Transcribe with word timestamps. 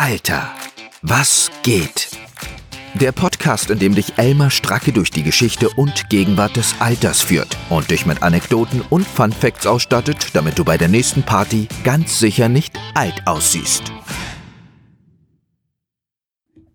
Alter, 0.00 0.54
was 1.02 1.50
geht? 1.64 2.10
Der 2.94 3.10
Podcast, 3.10 3.68
in 3.68 3.80
dem 3.80 3.96
dich 3.96 4.16
Elmar 4.16 4.48
Stracke 4.48 4.92
durch 4.92 5.10
die 5.10 5.24
Geschichte 5.24 5.68
und 5.70 6.08
Gegenwart 6.08 6.54
des 6.54 6.80
Alters 6.80 7.20
führt 7.20 7.58
und 7.68 7.90
dich 7.90 8.06
mit 8.06 8.22
Anekdoten 8.22 8.80
und 8.90 9.04
Fun 9.04 9.32
Facts 9.32 9.66
ausstattet, 9.66 10.36
damit 10.36 10.56
du 10.56 10.64
bei 10.64 10.76
der 10.78 10.86
nächsten 10.86 11.24
Party 11.24 11.66
ganz 11.82 12.20
sicher 12.20 12.48
nicht 12.48 12.78
alt 12.94 13.22
aussiehst. 13.26 13.92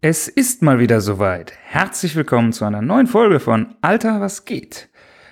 Es 0.02 0.28
ist 0.28 0.62
mal 0.62 0.80
wieder 0.80 1.00
soweit. 1.00 1.54
Herzlich 1.64 2.18
willkommen 2.18 2.52
zu 2.52 2.66
einer 2.66 2.82
neuen 2.82 3.08
Folge 3.08 3.40
von 3.40 3.76
Alter, 3.80 4.20
was 4.20 4.44
geht? 4.44 4.90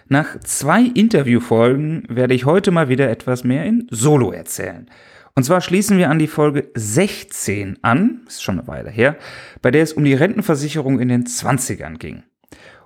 Nach 0.08 0.40
zwei 0.40 0.84
Interviewfolgen 0.84 2.06
werde 2.08 2.36
ich 2.36 2.46
heute 2.46 2.72
mal 2.72 2.88
wieder 2.88 3.10
etwas 3.10 3.44
mehr 3.44 3.66
in 3.66 3.86
Solo 3.92 4.32
erzählen. 4.32 4.90
Und 5.36 5.44
zwar 5.44 5.62
schließen 5.62 5.98
wir 5.98 6.10
an 6.10 6.20
die 6.20 6.28
Folge 6.28 6.70
16 6.76 7.80
an, 7.82 8.22
ist 8.28 8.44
schon 8.44 8.60
eine 8.60 8.68
Weile 8.68 8.90
her, 8.90 9.18
bei 9.62 9.72
der 9.72 9.84
es 9.84 9.94
um 9.94 10.04
die 10.04 10.14
Rentenversicherung 10.14 11.00
in 11.00 11.08
den 11.08 11.26
20ern 11.26 11.98
ging. 11.98 12.24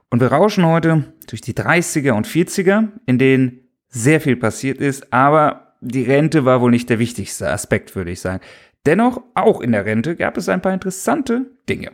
Und 0.10 0.22
wir 0.22 0.32
rauschen 0.32 0.66
heute 0.66 1.14
durch 1.28 1.42
die 1.42 1.54
30er 1.54 2.12
und 2.12 2.28
40er, 2.28 2.90
in 3.06 3.18
denen 3.18 3.62
sehr 3.90 4.22
viel 4.22 4.36
passiert 4.36 4.80
ist, 4.80 5.12
aber 5.12 5.74
die 5.82 6.04
Rente 6.04 6.46
war 6.46 6.62
wohl 6.62 6.72
nicht 6.72 6.90
der 6.90 7.00
wichtigste 7.00 7.50
Aspekt, 7.50 7.96
würde 7.96 8.12
ich 8.12 8.22
sagen. 8.22 8.42
Dennoch, 8.86 9.22
auch 9.34 9.62
in 9.62 9.72
der 9.72 9.86
Rente 9.86 10.16
gab 10.16 10.38
es 10.38 10.50
ein 10.50 10.62
paar 10.62 10.74
interessante 10.74 11.46
Dinge. 11.68 11.92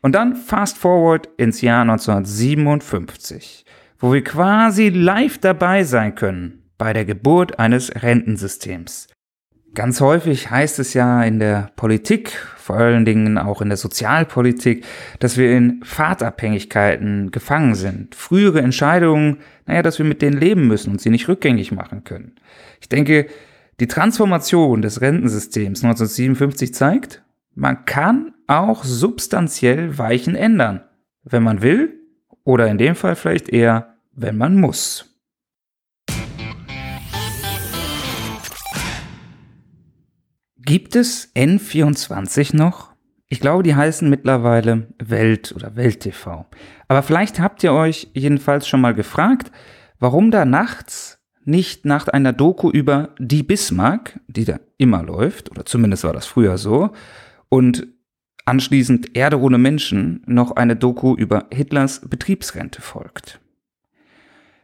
Und 0.00 0.14
dann 0.14 0.36
fast 0.36 0.78
forward 0.78 1.28
ins 1.36 1.60
Jahr 1.60 1.82
1957, 1.82 3.64
wo 3.98 4.12
wir 4.12 4.24
quasi 4.24 4.88
live 4.88 5.38
dabei 5.38 5.84
sein 5.84 6.14
können 6.14 6.62
bei 6.78 6.92
der 6.92 7.04
Geburt 7.04 7.58
eines 7.58 7.90
Rentensystems. 8.02 9.08
Ganz 9.76 10.00
häufig 10.00 10.50
heißt 10.50 10.78
es 10.78 10.94
ja 10.94 11.22
in 11.22 11.38
der 11.38 11.70
Politik, 11.76 12.30
vor 12.56 12.76
allen 12.76 13.04
Dingen 13.04 13.36
auch 13.36 13.60
in 13.60 13.68
der 13.68 13.76
Sozialpolitik, 13.76 14.86
dass 15.18 15.36
wir 15.36 15.54
in 15.54 15.82
Fahrtabhängigkeiten 15.84 17.30
gefangen 17.30 17.74
sind. 17.74 18.14
Frühere 18.14 18.62
Entscheidungen, 18.62 19.36
naja, 19.66 19.82
dass 19.82 19.98
wir 19.98 20.06
mit 20.06 20.22
denen 20.22 20.40
leben 20.40 20.66
müssen 20.66 20.92
und 20.92 21.02
sie 21.02 21.10
nicht 21.10 21.28
rückgängig 21.28 21.72
machen 21.72 22.04
können. 22.04 22.36
Ich 22.80 22.88
denke, 22.88 23.26
die 23.78 23.86
Transformation 23.86 24.80
des 24.80 25.02
Rentensystems 25.02 25.84
1957 25.84 26.72
zeigt, 26.72 27.22
man 27.54 27.84
kann 27.84 28.32
auch 28.46 28.82
substanziell 28.82 29.98
Weichen 29.98 30.36
ändern, 30.36 30.80
wenn 31.22 31.42
man 31.42 31.60
will 31.60 32.00
oder 32.44 32.66
in 32.68 32.78
dem 32.78 32.94
Fall 32.94 33.14
vielleicht 33.14 33.50
eher, 33.50 33.96
wenn 34.14 34.38
man 34.38 34.58
muss. 34.58 35.15
Gibt 40.66 40.96
es 40.96 41.32
N24 41.36 42.56
noch? 42.56 42.90
Ich 43.28 43.38
glaube, 43.38 43.62
die 43.62 43.76
heißen 43.76 44.10
mittlerweile 44.10 44.88
Welt 44.98 45.52
oder 45.54 45.76
Welt 45.76 46.00
TV. 46.00 46.44
Aber 46.88 47.04
vielleicht 47.04 47.38
habt 47.38 47.62
ihr 47.62 47.72
euch 47.72 48.08
jedenfalls 48.14 48.66
schon 48.66 48.80
mal 48.80 48.92
gefragt, 48.92 49.52
warum 50.00 50.32
da 50.32 50.44
nachts 50.44 51.20
nicht 51.44 51.84
nach 51.84 52.08
einer 52.08 52.32
Doku 52.32 52.68
über 52.68 53.10
die 53.20 53.44
Bismarck, 53.44 54.18
die 54.26 54.44
da 54.44 54.58
immer 54.76 55.04
läuft, 55.04 55.52
oder 55.52 55.64
zumindest 55.64 56.02
war 56.02 56.12
das 56.12 56.26
früher 56.26 56.58
so, 56.58 56.90
und 57.48 57.86
anschließend 58.44 59.16
Erde 59.16 59.40
ohne 59.40 59.58
Menschen 59.58 60.24
noch 60.26 60.56
eine 60.56 60.74
Doku 60.74 61.14
über 61.14 61.46
Hitlers 61.54 62.00
Betriebsrente 62.00 62.82
folgt. 62.82 63.38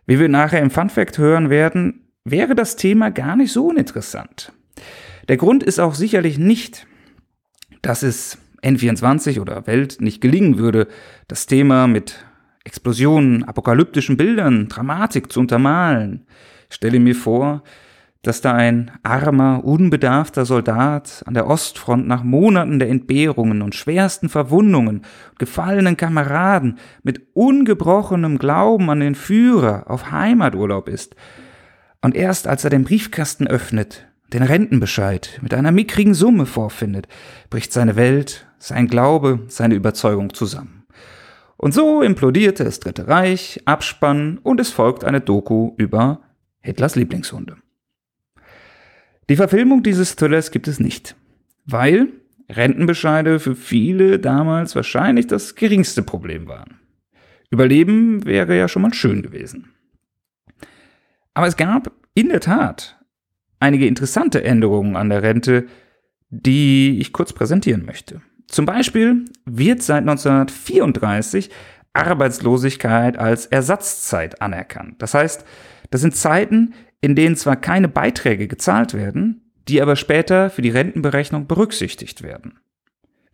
Wie 0.06 0.18
wir 0.18 0.28
nachher 0.28 0.62
im 0.62 0.72
Fun 0.72 0.90
Fact 0.90 1.18
hören 1.18 1.48
werden, 1.48 2.08
wäre 2.24 2.56
das 2.56 2.74
Thema 2.74 3.12
gar 3.12 3.36
nicht 3.36 3.52
so 3.52 3.68
uninteressant. 3.68 4.52
Der 5.28 5.36
Grund 5.36 5.62
ist 5.62 5.78
auch 5.78 5.94
sicherlich 5.94 6.38
nicht, 6.38 6.86
dass 7.80 8.02
es 8.02 8.38
N24 8.62 9.40
oder 9.40 9.66
Welt 9.66 10.00
nicht 10.00 10.20
gelingen 10.20 10.58
würde, 10.58 10.88
das 11.28 11.46
Thema 11.46 11.86
mit 11.86 12.24
Explosionen, 12.64 13.44
apokalyptischen 13.44 14.16
Bildern, 14.16 14.68
Dramatik 14.68 15.32
zu 15.32 15.40
untermalen. 15.40 16.26
Ich 16.68 16.76
stelle 16.76 17.00
mir 17.00 17.16
vor, 17.16 17.62
dass 18.22 18.40
da 18.40 18.52
ein 18.54 18.92
armer, 19.02 19.64
unbedarfter 19.64 20.44
Soldat 20.44 21.24
an 21.26 21.34
der 21.34 21.48
Ostfront 21.48 22.06
nach 22.06 22.22
Monaten 22.22 22.78
der 22.78 22.88
Entbehrungen 22.88 23.62
und 23.62 23.74
schwersten 23.74 24.28
Verwundungen, 24.28 25.02
gefallenen 25.38 25.96
Kameraden 25.96 26.78
mit 27.02 27.20
ungebrochenem 27.34 28.38
Glauben 28.38 28.90
an 28.90 29.00
den 29.00 29.16
Führer 29.16 29.90
auf 29.90 30.12
Heimaturlaub 30.12 30.88
ist. 30.88 31.16
Und 32.00 32.14
erst 32.14 32.46
als 32.46 32.62
er 32.62 32.70
den 32.70 32.84
Briefkasten 32.84 33.48
öffnet, 33.48 34.06
den 34.32 34.42
Rentenbescheid 34.42 35.38
mit 35.42 35.54
einer 35.54 35.72
mickrigen 35.72 36.14
Summe 36.14 36.46
vorfindet, 36.46 37.08
bricht 37.50 37.72
seine 37.72 37.96
Welt, 37.96 38.46
sein 38.58 38.88
Glaube, 38.88 39.40
seine 39.48 39.74
Überzeugung 39.74 40.34
zusammen. 40.34 40.84
Und 41.56 41.72
so 41.74 42.02
implodierte 42.02 42.64
das 42.64 42.80
Dritte 42.80 43.08
Reich, 43.08 43.60
Abspann 43.66 44.38
und 44.38 44.60
es 44.60 44.70
folgt 44.70 45.04
eine 45.04 45.20
Doku 45.20 45.72
über 45.76 46.20
Hitlers 46.60 46.96
Lieblingshunde. 46.96 47.56
Die 49.28 49.36
Verfilmung 49.36 49.82
dieses 49.82 50.16
Thrillers 50.16 50.50
gibt 50.50 50.66
es 50.66 50.80
nicht, 50.80 51.14
weil 51.64 52.08
Rentenbescheide 52.48 53.38
für 53.38 53.54
viele 53.54 54.18
damals 54.18 54.74
wahrscheinlich 54.74 55.26
das 55.26 55.54
geringste 55.54 56.02
Problem 56.02 56.48
waren. 56.48 56.80
Überleben 57.50 58.24
wäre 58.24 58.56
ja 58.58 58.68
schon 58.68 58.82
mal 58.82 58.94
schön 58.94 59.22
gewesen. 59.22 59.70
Aber 61.34 61.46
es 61.46 61.56
gab 61.56 61.92
in 62.14 62.28
der 62.28 62.40
Tat 62.40 62.98
einige 63.62 63.86
interessante 63.86 64.44
Änderungen 64.44 64.96
an 64.96 65.08
der 65.08 65.22
Rente, 65.22 65.66
die 66.28 66.98
ich 67.00 67.12
kurz 67.12 67.32
präsentieren 67.32 67.84
möchte. 67.84 68.20
Zum 68.48 68.66
Beispiel 68.66 69.24
wird 69.46 69.82
seit 69.82 70.00
1934 70.00 71.50
Arbeitslosigkeit 71.94 73.18
als 73.18 73.46
Ersatzzeit 73.46 74.42
anerkannt. 74.42 75.00
Das 75.00 75.14
heißt, 75.14 75.44
das 75.90 76.00
sind 76.00 76.16
Zeiten, 76.16 76.74
in 77.00 77.14
denen 77.14 77.36
zwar 77.36 77.56
keine 77.56 77.88
Beiträge 77.88 78.48
gezahlt 78.48 78.94
werden, 78.94 79.52
die 79.68 79.80
aber 79.80 79.96
später 79.96 80.50
für 80.50 80.62
die 80.62 80.70
Rentenberechnung 80.70 81.46
berücksichtigt 81.46 82.22
werden. 82.22 82.58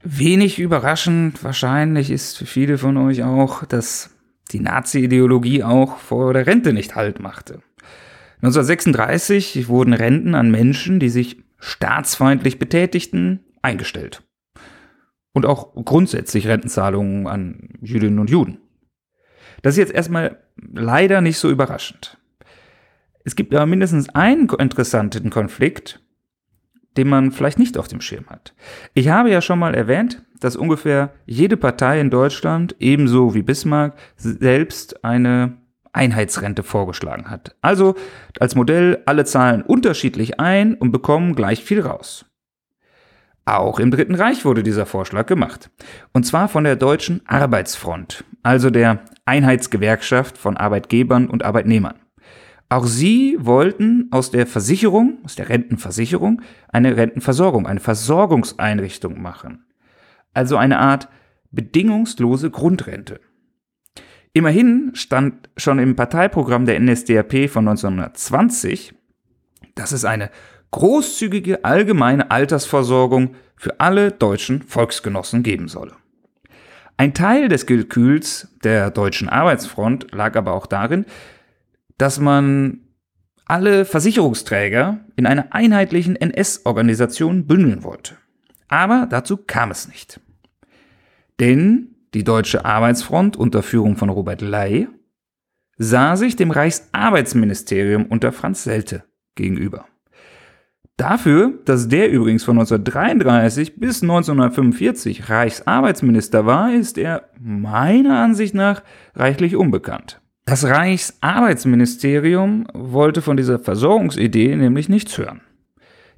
Wenig 0.02 0.58
überraschend 0.58 1.42
wahrscheinlich 1.42 2.10
ist 2.10 2.38
für 2.38 2.46
viele 2.46 2.78
von 2.78 2.96
euch 2.96 3.24
auch, 3.24 3.64
dass 3.64 4.10
die 4.52 4.60
Nazi-Ideologie 4.60 5.62
auch 5.64 5.98
vor 5.98 6.32
der 6.32 6.46
Rente 6.46 6.72
nicht 6.72 6.94
Halt 6.94 7.20
machte. 7.20 7.62
1936 8.42 9.68
wurden 9.68 9.92
Renten 9.92 10.34
an 10.34 10.50
Menschen, 10.50 11.00
die 11.00 11.08
sich 11.08 11.42
staatsfeindlich 11.58 12.58
betätigten, 12.58 13.40
eingestellt. 13.62 14.22
Und 15.32 15.44
auch 15.44 15.74
grundsätzlich 15.84 16.46
Rentenzahlungen 16.46 17.26
an 17.26 17.70
Jüdinnen 17.80 18.18
und 18.18 18.30
Juden. 18.30 18.58
Das 19.62 19.74
ist 19.74 19.78
jetzt 19.78 19.92
erstmal 19.92 20.38
leider 20.56 21.20
nicht 21.20 21.38
so 21.38 21.50
überraschend. 21.50 22.18
Es 23.24 23.36
gibt 23.36 23.54
aber 23.54 23.66
mindestens 23.66 24.08
einen 24.10 24.48
interessanten 24.48 25.30
Konflikt, 25.30 26.00
den 26.96 27.08
man 27.08 27.30
vielleicht 27.30 27.58
nicht 27.58 27.76
auf 27.76 27.88
dem 27.88 28.00
Schirm 28.00 28.26
hat. 28.28 28.54
Ich 28.94 29.08
habe 29.08 29.30
ja 29.30 29.40
schon 29.40 29.58
mal 29.58 29.74
erwähnt, 29.74 30.24
dass 30.40 30.56
ungefähr 30.56 31.12
jede 31.26 31.56
Partei 31.56 32.00
in 32.00 32.10
Deutschland, 32.10 32.76
ebenso 32.78 33.34
wie 33.34 33.42
Bismarck, 33.42 33.96
selbst 34.16 35.04
eine 35.04 35.58
Einheitsrente 35.92 36.62
vorgeschlagen 36.62 37.30
hat. 37.30 37.56
Also 37.62 37.94
als 38.40 38.54
Modell, 38.54 39.02
alle 39.06 39.24
zahlen 39.24 39.62
unterschiedlich 39.62 40.40
ein 40.40 40.74
und 40.74 40.90
bekommen 40.92 41.34
gleich 41.34 41.64
viel 41.64 41.80
raus. 41.80 42.24
Auch 43.44 43.78
im 43.78 43.90
Dritten 43.90 44.14
Reich 44.14 44.44
wurde 44.44 44.62
dieser 44.62 44.84
Vorschlag 44.84 45.26
gemacht. 45.26 45.70
Und 46.12 46.24
zwar 46.24 46.48
von 46.48 46.64
der 46.64 46.76
Deutschen 46.76 47.22
Arbeitsfront, 47.26 48.24
also 48.42 48.68
der 48.68 49.00
Einheitsgewerkschaft 49.24 50.36
von 50.36 50.58
Arbeitgebern 50.58 51.28
und 51.28 51.44
Arbeitnehmern. 51.44 51.94
Auch 52.68 52.84
sie 52.84 53.38
wollten 53.40 54.08
aus 54.10 54.30
der 54.30 54.46
Versicherung, 54.46 55.18
aus 55.24 55.34
der 55.34 55.48
Rentenversicherung, 55.48 56.42
eine 56.68 56.98
Rentenversorgung, 56.98 57.66
eine 57.66 57.80
Versorgungseinrichtung 57.80 59.22
machen. 59.22 59.64
Also 60.34 60.58
eine 60.58 60.78
Art 60.78 61.08
bedingungslose 61.50 62.50
Grundrente. 62.50 63.20
Immerhin 64.32 64.90
stand 64.94 65.48
schon 65.56 65.78
im 65.78 65.96
Parteiprogramm 65.96 66.66
der 66.66 66.78
NSDAP 66.80 67.48
von 67.48 67.66
1920, 67.66 68.94
dass 69.74 69.92
es 69.92 70.04
eine 70.04 70.30
großzügige 70.70 71.64
allgemeine 71.64 72.30
Altersversorgung 72.30 73.34
für 73.56 73.80
alle 73.80 74.12
deutschen 74.12 74.62
Volksgenossen 74.62 75.42
geben 75.42 75.68
solle. 75.68 75.92
Ein 76.96 77.14
Teil 77.14 77.48
des 77.48 77.66
Gekühls 77.66 78.48
der 78.64 78.90
deutschen 78.90 79.28
Arbeitsfront 79.28 80.12
lag 80.12 80.36
aber 80.36 80.52
auch 80.52 80.66
darin, 80.66 81.06
dass 81.96 82.18
man 82.18 82.80
alle 83.46 83.84
Versicherungsträger 83.84 85.00
in 85.16 85.26
einer 85.26 85.52
einheitlichen 85.54 86.16
NS-Organisation 86.16 87.46
bündeln 87.46 87.82
wollte. 87.82 88.16
Aber 88.68 89.06
dazu 89.08 89.38
kam 89.38 89.70
es 89.70 89.88
nicht. 89.88 90.20
Denn 91.40 91.94
die 92.14 92.24
Deutsche 92.24 92.64
Arbeitsfront 92.64 93.36
unter 93.36 93.62
Führung 93.62 93.96
von 93.96 94.08
Robert 94.08 94.40
Ley, 94.40 94.88
sah 95.76 96.16
sich 96.16 96.36
dem 96.36 96.50
Reichsarbeitsministerium 96.50 98.06
unter 98.06 98.32
Franz 98.32 98.64
Selte 98.64 99.04
gegenüber. 99.34 99.84
Dafür, 100.96 101.52
dass 101.64 101.88
der 101.88 102.10
übrigens 102.10 102.42
von 102.42 102.58
1933 102.58 103.76
bis 103.76 104.02
1945 104.02 105.30
Reichsarbeitsminister 105.30 106.44
war, 106.44 106.74
ist 106.74 106.98
er 106.98 107.28
meiner 107.38 108.18
Ansicht 108.18 108.54
nach 108.54 108.82
reichlich 109.14 109.54
unbekannt. 109.54 110.20
Das 110.44 110.64
Reichsarbeitsministerium 110.64 112.66
wollte 112.72 113.22
von 113.22 113.36
dieser 113.36 113.60
Versorgungsidee 113.60 114.56
nämlich 114.56 114.88
nichts 114.88 115.16
hören. 115.18 115.42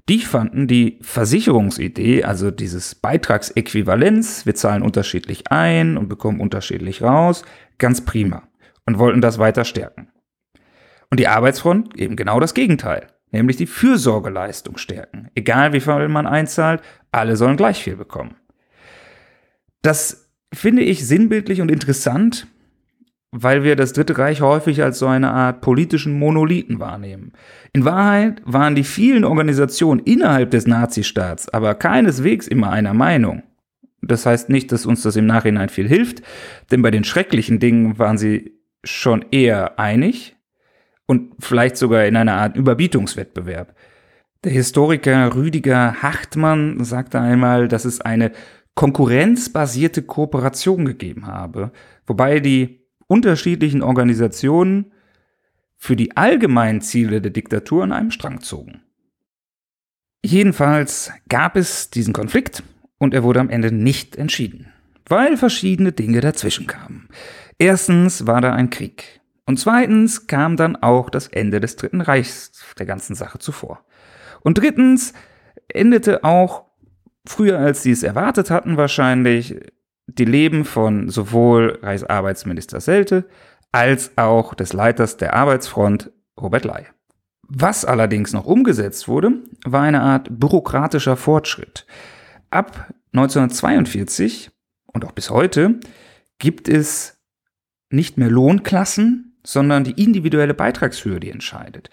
Die 0.08 0.20
fanden 0.20 0.66
die 0.66 0.98
Versicherungsidee, 1.02 2.24
also 2.24 2.50
dieses 2.50 2.94
Beitragsäquivalenz, 2.94 4.46
wir 4.46 4.54
zahlen 4.54 4.82
unterschiedlich 4.82 5.50
ein 5.50 5.96
und 5.96 6.08
bekommen 6.08 6.40
unterschiedlich 6.40 7.02
raus, 7.02 7.44
ganz 7.78 8.04
prima 8.04 8.42
und 8.86 8.98
wollten 8.98 9.20
das 9.20 9.38
weiter 9.38 9.64
stärken. 9.64 10.08
Und 11.10 11.20
die 11.20 11.28
Arbeitsfront 11.28 11.98
eben 11.98 12.16
genau 12.16 12.40
das 12.40 12.54
Gegenteil 12.54 13.08
nämlich 13.32 13.56
die 13.56 13.66
Fürsorgeleistung 13.66 14.76
stärken. 14.76 15.28
Egal 15.34 15.72
wie 15.72 15.80
viel 15.80 16.08
man 16.08 16.26
einzahlt, 16.26 16.82
alle 17.12 17.36
sollen 17.36 17.56
gleich 17.56 17.82
viel 17.82 17.96
bekommen. 17.96 18.36
Das 19.82 20.30
finde 20.52 20.82
ich 20.82 21.06
sinnbildlich 21.06 21.60
und 21.60 21.70
interessant, 21.70 22.46
weil 23.32 23.62
wir 23.64 23.76
das 23.76 23.92
Dritte 23.92 24.18
Reich 24.18 24.40
häufig 24.40 24.82
als 24.82 24.98
so 24.98 25.06
eine 25.06 25.30
Art 25.30 25.60
politischen 25.60 26.18
Monolithen 26.18 26.80
wahrnehmen. 26.80 27.32
In 27.72 27.84
Wahrheit 27.84 28.42
waren 28.44 28.74
die 28.74 28.84
vielen 28.84 29.24
Organisationen 29.24 30.00
innerhalb 30.00 30.50
des 30.50 30.66
Nazistaats 30.66 31.48
aber 31.48 31.74
keineswegs 31.74 32.48
immer 32.48 32.70
einer 32.70 32.94
Meinung. 32.94 33.42
Das 34.02 34.26
heißt 34.26 34.48
nicht, 34.48 34.72
dass 34.72 34.86
uns 34.86 35.02
das 35.02 35.16
im 35.16 35.26
Nachhinein 35.26 35.68
viel 35.68 35.86
hilft, 35.86 36.22
denn 36.70 36.82
bei 36.82 36.90
den 36.90 37.04
schrecklichen 37.04 37.60
Dingen 37.60 37.98
waren 37.98 38.18
sie 38.18 38.58
schon 38.82 39.24
eher 39.30 39.78
einig, 39.78 40.36
und 41.10 41.34
vielleicht 41.40 41.76
sogar 41.76 42.04
in 42.04 42.14
einer 42.14 42.34
Art 42.34 42.56
Überbietungswettbewerb. 42.56 43.74
Der 44.44 44.52
Historiker 44.52 45.34
Rüdiger 45.34 46.02
Hartmann 46.02 46.84
sagte 46.84 47.18
einmal, 47.18 47.66
dass 47.66 47.84
es 47.84 48.00
eine 48.00 48.30
konkurrenzbasierte 48.76 50.02
Kooperation 50.02 50.84
gegeben 50.84 51.26
habe, 51.26 51.72
wobei 52.06 52.38
die 52.38 52.79
unterschiedlichen 53.10 53.82
Organisationen 53.82 54.92
für 55.76 55.96
die 55.96 56.16
allgemeinen 56.16 56.80
Ziele 56.80 57.20
der 57.20 57.32
Diktatur 57.32 57.82
an 57.82 57.92
einem 57.92 58.12
Strang 58.12 58.40
zogen. 58.40 58.82
Jedenfalls 60.24 61.10
gab 61.28 61.56
es 61.56 61.90
diesen 61.90 62.12
Konflikt 62.12 62.62
und 62.98 63.12
er 63.12 63.24
wurde 63.24 63.40
am 63.40 63.50
Ende 63.50 63.72
nicht 63.72 64.14
entschieden, 64.16 64.72
weil 65.06 65.36
verschiedene 65.36 65.90
Dinge 65.90 66.20
dazwischen 66.20 66.66
kamen. 66.66 67.08
Erstens 67.58 68.26
war 68.26 68.40
da 68.40 68.52
ein 68.52 68.70
Krieg. 68.70 69.20
Und 69.44 69.58
zweitens 69.58 70.28
kam 70.28 70.56
dann 70.56 70.76
auch 70.76 71.10
das 71.10 71.26
Ende 71.26 71.58
des 71.58 71.74
Dritten 71.74 72.02
Reichs 72.02 72.52
der 72.78 72.86
ganzen 72.86 73.16
Sache 73.16 73.38
zuvor. 73.38 73.84
Und 74.42 74.58
drittens 74.58 75.14
endete 75.66 76.22
auch 76.22 76.66
früher, 77.26 77.58
als 77.58 77.82
sie 77.82 77.90
es 77.90 78.04
erwartet 78.04 78.50
hatten, 78.50 78.76
wahrscheinlich 78.76 79.56
die 80.18 80.24
Leben 80.24 80.64
von 80.64 81.08
sowohl 81.08 81.78
Reichsarbeitsminister 81.82 82.80
Selte 82.80 83.26
als 83.72 84.16
auch 84.16 84.54
des 84.54 84.72
Leiters 84.72 85.16
der 85.16 85.34
Arbeitsfront 85.34 86.10
Robert 86.40 86.64
Ley. 86.64 86.86
Was 87.48 87.84
allerdings 87.84 88.32
noch 88.32 88.46
umgesetzt 88.46 89.08
wurde, 89.08 89.32
war 89.64 89.82
eine 89.82 90.00
Art 90.00 90.28
bürokratischer 90.30 91.16
Fortschritt. 91.16 91.86
Ab 92.50 92.92
1942 93.12 94.50
und 94.86 95.04
auch 95.04 95.12
bis 95.12 95.30
heute 95.30 95.80
gibt 96.38 96.68
es 96.68 97.18
nicht 97.90 98.18
mehr 98.18 98.30
Lohnklassen, 98.30 99.36
sondern 99.44 99.84
die 99.84 100.00
individuelle 100.02 100.54
Beitragshöhe, 100.54 101.20
die 101.20 101.30
entscheidet. 101.30 101.90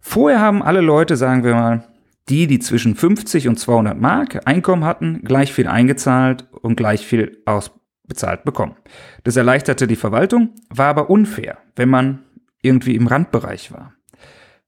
Vorher 0.00 0.40
haben 0.40 0.62
alle 0.62 0.80
Leute, 0.80 1.16
sagen 1.16 1.44
wir 1.44 1.54
mal, 1.54 1.84
die, 2.28 2.46
die 2.46 2.58
zwischen 2.58 2.94
50 2.94 3.48
und 3.48 3.58
200 3.58 3.98
Mark 4.00 4.46
Einkommen 4.46 4.84
hatten, 4.84 5.22
gleich 5.22 5.52
viel 5.52 5.66
eingezahlt 5.66 6.46
und 6.52 6.76
gleich 6.76 7.06
viel 7.06 7.42
ausbezahlt 7.46 8.44
bekommen. 8.44 8.76
Das 9.24 9.36
erleichterte 9.36 9.86
die 9.86 9.96
Verwaltung, 9.96 10.50
war 10.70 10.86
aber 10.86 11.10
unfair, 11.10 11.58
wenn 11.76 11.88
man 11.88 12.24
irgendwie 12.62 12.96
im 12.96 13.06
Randbereich 13.06 13.72
war. 13.72 13.94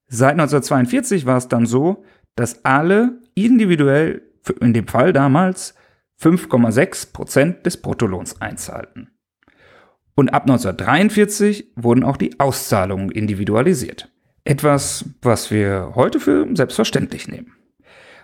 Seit 0.07 0.31
1942 0.31 1.25
war 1.25 1.37
es 1.37 1.47
dann 1.47 1.65
so, 1.65 2.03
dass 2.35 2.65
alle 2.65 3.19
individuell, 3.35 4.21
in 4.59 4.73
dem 4.73 4.87
Fall 4.87 5.13
damals, 5.13 5.75
5,6 6.21 7.13
Prozent 7.13 7.65
des 7.65 7.77
Bruttolohns 7.81 8.41
einzahlten. 8.41 9.09
Und 10.15 10.29
ab 10.29 10.43
1943 10.43 11.71
wurden 11.75 12.03
auch 12.03 12.17
die 12.17 12.39
Auszahlungen 12.39 13.09
individualisiert. 13.09 14.11
Etwas, 14.43 15.05
was 15.21 15.51
wir 15.51 15.91
heute 15.95 16.19
für 16.19 16.47
selbstverständlich 16.53 17.27
nehmen. 17.27 17.53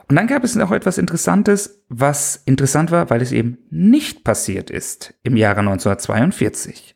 Und 0.10 0.16
dann 0.16 0.28
gab 0.28 0.44
es 0.44 0.56
noch 0.56 0.72
etwas 0.72 0.98
Interessantes, 0.98 1.84
was 1.90 2.42
interessant 2.46 2.92
war, 2.92 3.10
weil 3.10 3.22
es 3.22 3.32
eben 3.32 3.58
nicht 3.70 4.24
passiert 4.24 4.70
ist 4.70 5.14
im 5.24 5.36
Jahre 5.36 5.60
1942. 5.60 6.96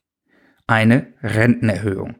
Eine 0.65 1.07
Rentenerhöhung. 1.21 2.15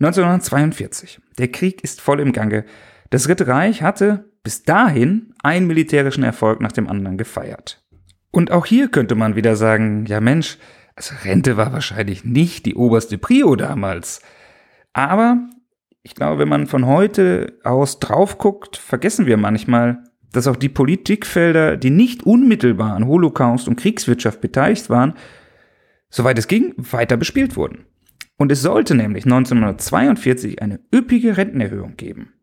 1942. 0.00 1.20
Der 1.38 1.48
Krieg 1.48 1.84
ist 1.84 2.00
voll 2.00 2.20
im 2.20 2.32
Gange. 2.32 2.64
Das 3.10 3.24
Dritte 3.24 3.46
Reich 3.46 3.82
hatte 3.82 4.30
bis 4.42 4.62
dahin 4.62 5.34
einen 5.42 5.66
militärischen 5.66 6.24
Erfolg 6.24 6.60
nach 6.60 6.72
dem 6.72 6.88
anderen 6.88 7.18
gefeiert. 7.18 7.84
Und 8.30 8.50
auch 8.50 8.66
hier 8.66 8.88
könnte 8.88 9.14
man 9.14 9.36
wieder 9.36 9.56
sagen, 9.56 10.06
ja 10.06 10.20
Mensch, 10.20 10.58
also 10.94 11.14
Rente 11.24 11.56
war 11.56 11.72
wahrscheinlich 11.72 12.24
nicht 12.24 12.64
die 12.64 12.74
oberste 12.74 13.18
Prio 13.18 13.54
damals. 13.56 14.20
Aber 14.92 15.38
ich 16.06 16.14
glaube, 16.14 16.38
wenn 16.38 16.48
man 16.48 16.68
von 16.68 16.86
heute 16.86 17.58
aus 17.64 17.98
drauf 17.98 18.38
guckt, 18.38 18.76
vergessen 18.76 19.26
wir 19.26 19.36
manchmal, 19.36 20.04
dass 20.30 20.46
auch 20.46 20.54
die 20.54 20.68
Politikfelder, 20.68 21.76
die 21.76 21.90
nicht 21.90 22.22
unmittelbar 22.22 22.94
an 22.94 23.08
Holocaust 23.08 23.66
und 23.66 23.74
Kriegswirtschaft 23.74 24.40
beteiligt 24.40 24.88
waren, 24.88 25.14
soweit 26.08 26.38
es 26.38 26.46
ging, 26.46 26.74
weiter 26.76 27.16
bespielt 27.16 27.56
wurden. 27.56 27.86
Und 28.36 28.52
es 28.52 28.62
sollte 28.62 28.94
nämlich 28.94 29.24
1942 29.24 30.62
eine 30.62 30.78
üppige 30.94 31.36
Rentenerhöhung 31.36 31.96
geben. 31.96 32.34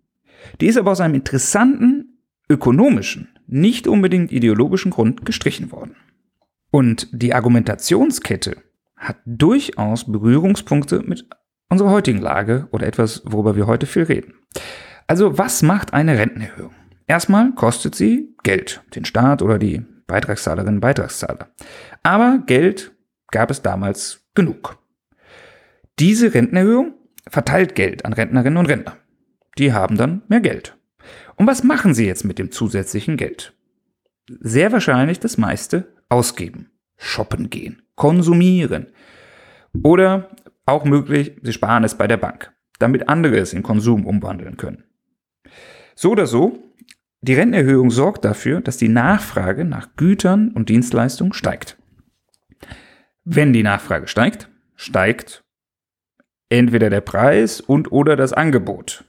Die 0.59 0.67
ist 0.67 0.77
aber 0.77 0.91
aus 0.91 0.99
einem 0.99 1.15
interessanten 1.15 2.17
ökonomischen, 2.49 3.29
nicht 3.47 3.87
unbedingt 3.87 4.33
ideologischen 4.33 4.91
Grund 4.91 5.25
gestrichen 5.25 5.71
worden. 5.71 5.95
Und 6.69 7.07
die 7.13 7.33
Argumentationskette 7.33 8.57
hat 8.97 9.19
durchaus 9.25 10.11
Berührungspunkte 10.11 11.01
mit 11.05 11.29
unserer 11.69 11.91
heutigen 11.91 12.21
Lage 12.21 12.67
oder 12.71 12.87
etwas, 12.87 13.23
worüber 13.25 13.55
wir 13.55 13.67
heute 13.67 13.85
viel 13.85 14.03
reden. 14.03 14.35
Also 15.07 15.37
was 15.37 15.61
macht 15.61 15.93
eine 15.93 16.17
Rentenerhöhung? 16.17 16.73
Erstmal 17.07 17.51
kostet 17.53 17.95
sie 17.95 18.35
Geld, 18.43 18.81
den 18.95 19.05
Staat 19.05 19.41
oder 19.41 19.59
die 19.59 19.83
Beitragszahlerinnen 20.07 20.75
und 20.75 20.81
Beitragszahler. 20.81 21.49
Aber 22.03 22.43
Geld 22.45 22.91
gab 23.31 23.51
es 23.51 23.61
damals 23.61 24.25
genug. 24.35 24.77
Diese 25.99 26.33
Rentenerhöhung 26.33 26.95
verteilt 27.27 27.75
Geld 27.75 28.05
an 28.05 28.13
Rentnerinnen 28.13 28.57
und 28.57 28.65
Rentner. 28.67 28.97
Die 29.57 29.73
haben 29.73 29.97
dann 29.97 30.23
mehr 30.27 30.41
Geld. 30.41 30.77
Und 31.35 31.47
was 31.47 31.63
machen 31.63 31.93
sie 31.93 32.05
jetzt 32.05 32.25
mit 32.25 32.39
dem 32.39 32.51
zusätzlichen 32.51 33.17
Geld? 33.17 33.53
Sehr 34.27 34.71
wahrscheinlich 34.71 35.19
das 35.19 35.37
meiste 35.37 35.93
ausgeben, 36.09 36.71
shoppen 36.97 37.49
gehen, 37.49 37.81
konsumieren. 37.95 38.87
Oder 39.83 40.29
auch 40.65 40.85
möglich, 40.85 41.37
sie 41.41 41.53
sparen 41.53 41.83
es 41.83 41.95
bei 41.95 42.07
der 42.07 42.17
Bank, 42.17 42.53
damit 42.79 43.09
andere 43.09 43.37
es 43.37 43.53
in 43.53 43.63
Konsum 43.63 44.05
umwandeln 44.05 44.57
können. 44.57 44.83
So 45.95 46.11
oder 46.11 46.25
so, 46.25 46.73
die 47.21 47.35
Rentenerhöhung 47.35 47.89
sorgt 47.89 48.25
dafür, 48.25 48.61
dass 48.61 48.77
die 48.77 48.89
Nachfrage 48.89 49.63
nach 49.63 49.95
Gütern 49.95 50.51
und 50.51 50.69
Dienstleistungen 50.69 51.33
steigt. 51.33 51.77
Wenn 53.23 53.53
die 53.53 53.63
Nachfrage 53.63 54.07
steigt, 54.07 54.49
steigt 54.75 55.43
entweder 56.49 56.89
der 56.89 57.01
Preis 57.01 57.61
und 57.61 57.91
oder 57.91 58.15
das 58.15 58.33
Angebot, 58.33 59.05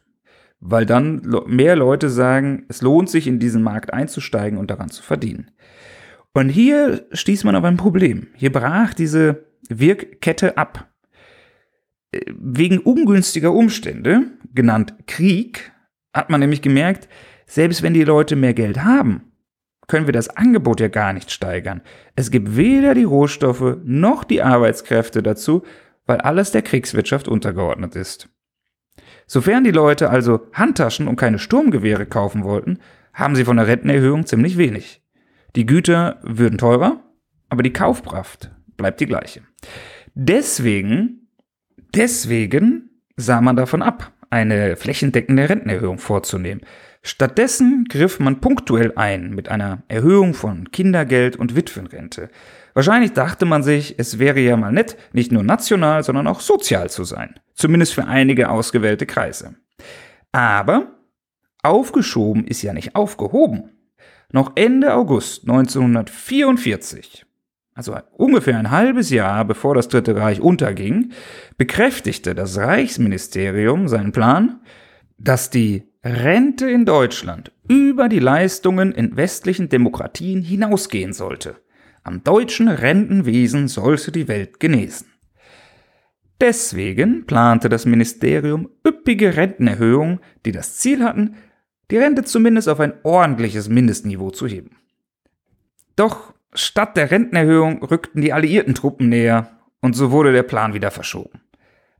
weil 0.60 0.86
dann 0.86 1.22
mehr 1.46 1.76
Leute 1.76 2.08
sagen, 2.08 2.64
es 2.68 2.82
lohnt 2.82 3.10
sich 3.10 3.26
in 3.26 3.40
diesen 3.40 3.62
Markt 3.62 3.92
einzusteigen 3.92 4.58
und 4.58 4.70
daran 4.70 4.90
zu 4.90 5.02
verdienen. 5.02 5.50
Und 6.32 6.48
hier 6.48 7.06
stieß 7.12 7.44
man 7.44 7.56
auf 7.56 7.64
ein 7.64 7.76
Problem. 7.76 8.28
Hier 8.34 8.52
brach 8.52 8.94
diese 8.94 9.46
Wirkkette 9.68 10.56
ab. 10.56 10.93
Wegen 12.38 12.78
ungünstiger 12.78 13.52
Umstände, 13.52 14.22
genannt 14.54 14.94
Krieg, 15.06 15.72
hat 16.12 16.30
man 16.30 16.40
nämlich 16.40 16.62
gemerkt, 16.62 17.08
selbst 17.46 17.82
wenn 17.82 17.94
die 17.94 18.04
Leute 18.04 18.36
mehr 18.36 18.54
Geld 18.54 18.84
haben, 18.84 19.32
können 19.86 20.06
wir 20.06 20.12
das 20.12 20.28
Angebot 20.28 20.80
ja 20.80 20.88
gar 20.88 21.12
nicht 21.12 21.30
steigern. 21.30 21.82
Es 22.16 22.30
gibt 22.30 22.56
weder 22.56 22.94
die 22.94 23.04
Rohstoffe 23.04 23.78
noch 23.84 24.24
die 24.24 24.42
Arbeitskräfte 24.42 25.22
dazu, 25.22 25.62
weil 26.06 26.18
alles 26.18 26.52
der 26.52 26.62
Kriegswirtschaft 26.62 27.28
untergeordnet 27.28 27.96
ist. 27.96 28.28
Sofern 29.26 29.64
die 29.64 29.70
Leute 29.70 30.10
also 30.10 30.48
Handtaschen 30.52 31.08
und 31.08 31.16
keine 31.16 31.38
Sturmgewehre 31.38 32.06
kaufen 32.06 32.44
wollten, 32.44 32.78
haben 33.12 33.36
sie 33.36 33.44
von 33.44 33.56
der 33.56 33.66
Rentenerhöhung 33.66 34.26
ziemlich 34.26 34.58
wenig. 34.58 35.02
Die 35.56 35.66
Güter 35.66 36.18
würden 36.22 36.58
teurer, 36.58 37.02
aber 37.48 37.62
die 37.62 37.72
Kaufkraft 37.72 38.50
bleibt 38.76 39.00
die 39.00 39.06
gleiche. 39.06 39.42
Deswegen, 40.14 41.23
deswegen 41.94 42.90
sah 43.16 43.40
man 43.40 43.56
davon 43.56 43.82
ab, 43.82 44.12
eine 44.30 44.76
flächendeckende 44.76 45.48
Rentenerhöhung 45.48 45.98
vorzunehmen. 45.98 46.62
Stattdessen 47.02 47.84
griff 47.88 48.18
man 48.18 48.40
punktuell 48.40 48.92
ein 48.96 49.30
mit 49.30 49.48
einer 49.48 49.82
Erhöhung 49.88 50.34
von 50.34 50.70
Kindergeld 50.70 51.36
und 51.36 51.54
Witwenrente. 51.54 52.30
Wahrscheinlich 52.72 53.12
dachte 53.12 53.44
man 53.44 53.62
sich, 53.62 53.98
es 53.98 54.18
wäre 54.18 54.40
ja 54.40 54.56
mal 54.56 54.72
nett, 54.72 54.96
nicht 55.12 55.30
nur 55.30 55.44
national, 55.44 56.02
sondern 56.02 56.26
auch 56.26 56.40
sozial 56.40 56.90
zu 56.90 57.04
sein. 57.04 57.38
Zumindest 57.54 57.94
für 57.94 58.06
einige 58.06 58.48
ausgewählte 58.48 59.06
Kreise. 59.06 59.54
Aber 60.32 60.98
aufgeschoben 61.62 62.46
ist 62.46 62.62
ja 62.62 62.72
nicht 62.72 62.96
aufgehoben. 62.96 63.70
Noch 64.32 64.52
Ende 64.56 64.94
August 64.94 65.42
1944, 65.42 67.24
also 67.74 67.96
ungefähr 68.12 68.56
ein 68.56 68.70
halbes 68.70 69.10
Jahr 69.10 69.44
bevor 69.44 69.74
das 69.74 69.88
Dritte 69.88 70.16
Reich 70.16 70.40
unterging, 70.40 71.12
bekräftigte 71.58 72.34
das 72.34 72.56
Reichsministerium 72.56 73.88
seinen 73.88 74.12
Plan, 74.12 74.60
dass 75.18 75.50
die 75.50 75.84
Rente 76.04 76.70
in 76.70 76.84
Deutschland 76.84 77.50
über 77.68 78.08
die 78.08 78.20
Leistungen 78.20 78.92
in 78.92 79.16
westlichen 79.16 79.68
Demokratien 79.68 80.42
hinausgehen 80.42 81.12
sollte. 81.12 81.56
Am 82.02 82.22
deutschen 82.22 82.68
Rentenwesen 82.68 83.68
sollte 83.68 84.12
die 84.12 84.28
Welt 84.28 84.60
genesen. 84.60 85.08
Deswegen 86.40 87.26
plante 87.26 87.68
das 87.68 87.86
Ministerium 87.86 88.68
üppige 88.86 89.36
Rentenerhöhungen, 89.36 90.20
die 90.44 90.52
das 90.52 90.76
Ziel 90.76 91.02
hatten, 91.02 91.36
die 91.90 91.96
Rente 91.96 92.24
zumindest 92.24 92.68
auf 92.68 92.80
ein 92.80 92.94
ordentliches 93.02 93.68
Mindestniveau 93.68 94.30
zu 94.30 94.46
heben. 94.46 94.76
Doch 95.96 96.34
statt 96.54 96.96
der 96.96 97.10
Rentenerhöhung 97.10 97.82
rückten 97.82 98.22
die 98.22 98.32
alliierten 98.32 98.74
Truppen 98.74 99.08
näher 99.08 99.50
und 99.80 99.94
so 99.94 100.10
wurde 100.10 100.32
der 100.32 100.42
Plan 100.42 100.74
wieder 100.74 100.90
verschoben. 100.90 101.40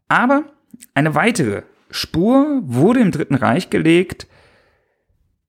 Aber 0.09 0.45
eine 0.95 1.15
weitere 1.15 1.63
Spur 1.91 2.61
wurde 2.65 3.01
im 3.01 3.11
Dritten 3.11 3.35
Reich 3.35 3.71
gelegt, 3.71 4.27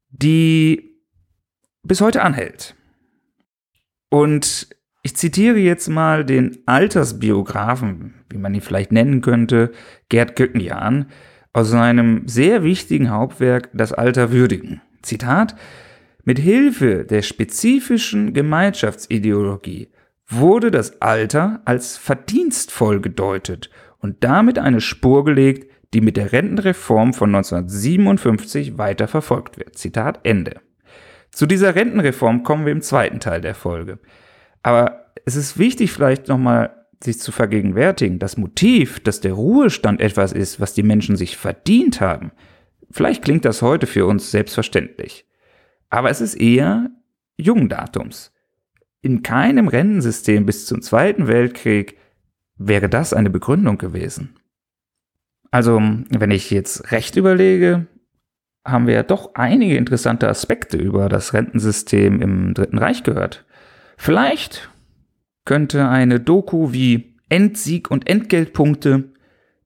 die 0.10 1.00
bis 1.84 2.02
heute 2.02 2.22
anhält. 2.22 2.76
Und 4.10 4.68
ich 5.04 5.16
zitiere 5.16 5.58
jetzt 5.58 5.88
mal 5.88 6.26
den 6.26 6.60
Altersbiografen, 6.66 8.26
wie 8.30 8.38
man 8.38 8.54
ihn 8.54 8.62
vielleicht 8.62 8.92
nennen 8.92 9.22
könnte, 9.22 9.72
Gerd 10.10 10.36
Göckenjahn, 10.36 11.12
aus 11.54 11.70
seinem 11.70 12.28
sehr 12.28 12.64
wichtigen 12.64 13.12
Hauptwerk 13.12 13.70
Das 13.74 13.94
Alter 13.94 14.32
würdigen. 14.32 14.82
Zitat 15.02 15.56
Mit 16.28 16.40
Hilfe 16.40 17.06
der 17.06 17.22
spezifischen 17.22 18.34
Gemeinschaftsideologie 18.34 19.90
wurde 20.28 20.72
das 20.72 21.00
Alter 21.00 21.62
als 21.66 21.98
verdienstvoll 21.98 23.00
gedeutet 23.00 23.70
und 24.00 24.24
damit 24.24 24.58
eine 24.58 24.82
Spur 24.82 25.24
gelegt, 25.24 25.72
die 25.94 26.02
mit 26.02 26.18
der 26.18 26.32
Rentenreform 26.32 27.14
von 27.14 27.30
1957 27.36 28.80
weiter 28.80 29.08
verfolgt 29.08 29.60
wird. 29.60 29.78
Zitat 29.78 30.22
Ende. 30.24 30.62
Zu 31.30 31.46
dieser 31.46 31.76
Rentenreform 31.76 32.42
kommen 32.42 32.66
wir 32.66 32.72
im 32.72 32.82
zweiten 32.82 33.20
Teil 33.20 33.42
der 33.42 33.54
Folge. 33.54 34.00
Aber 34.64 35.12
es 35.26 35.36
ist 35.36 35.60
wichtig, 35.60 35.92
vielleicht 35.92 36.28
nochmal 36.28 36.88
sich 37.04 37.20
zu 37.20 37.32
vergegenwärtigen, 37.32 38.18
das 38.18 38.36
Motiv, 38.36 39.00
dass 39.00 39.22
der 39.22 39.34
Ruhestand 39.34 40.02
etwas 40.02 40.34
ist, 40.34 40.60
was 40.60 40.74
die 40.74 40.82
Menschen 40.82 41.18
sich 41.18 41.38
verdient 41.38 42.02
haben. 42.02 42.32
Vielleicht 42.90 43.24
klingt 43.24 43.46
das 43.46 43.62
heute 43.62 43.86
für 43.86 44.08
uns 44.08 44.32
selbstverständlich. 44.32 45.28
Aber 45.90 46.10
es 46.10 46.22
ist 46.22 46.36
eher 46.36 46.90
Jungdatums. 47.38 48.34
In 49.02 49.24
keinem 49.24 49.68
Rentensystem 49.68 50.46
bis 50.46 50.66
zum 50.66 50.82
Zweiten 50.82 51.28
Weltkrieg 51.28 51.98
wäre 52.58 52.90
das 52.90 53.14
eine 53.14 53.30
Begründung 53.30 53.78
gewesen. 53.78 54.36
Also, 55.52 55.82
wenn 56.10 56.32
ich 56.32 56.52
jetzt 56.52 56.92
recht 56.92 57.16
überlege, 57.16 57.88
haben 58.66 58.88
wir 58.88 58.96
ja 58.96 59.04
doch 59.04 59.36
einige 59.36 59.78
interessante 59.78 60.28
Aspekte 60.28 60.78
über 60.78 61.08
das 61.08 61.34
Rentensystem 61.34 62.22
im 62.22 62.54
Dritten 62.54 62.78
Reich 62.78 63.04
gehört. 63.04 63.46
Vielleicht 63.96 64.70
könnte 65.46 65.88
eine 65.88 66.20
Doku 66.20 66.74
wie 66.74 67.16
Endsieg 67.30 67.92
und 67.92 68.10
Entgeltpunkte 68.10 69.14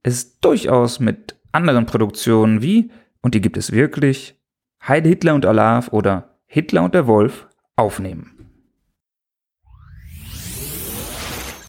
es 0.04 0.40
durchaus 0.40 1.00
mit 1.00 1.38
anderen 1.52 1.86
Produktionen 1.86 2.62
wie, 2.62 2.92
und 3.22 3.34
die 3.34 3.42
gibt 3.42 3.58
es 3.58 3.72
wirklich, 3.72 4.39
Heide 4.88 5.10
Hitler 5.10 5.36
und 5.36 5.46
Alav 5.46 5.92
oder 5.94 6.40
Hitler 6.46 6.84
und 6.84 6.94
der 6.94 7.06
Wolf 7.08 7.48
aufnehmen. 7.76 8.36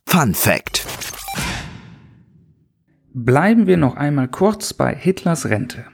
Fun 0.06 0.34
Fact 0.34 0.86
Bleiben 3.12 3.66
wir 3.66 3.76
noch 3.76 3.96
einmal 3.96 4.28
kurz 4.28 4.72
bei 4.72 4.94
Hitlers 4.94 5.50
Rente. 5.50 5.84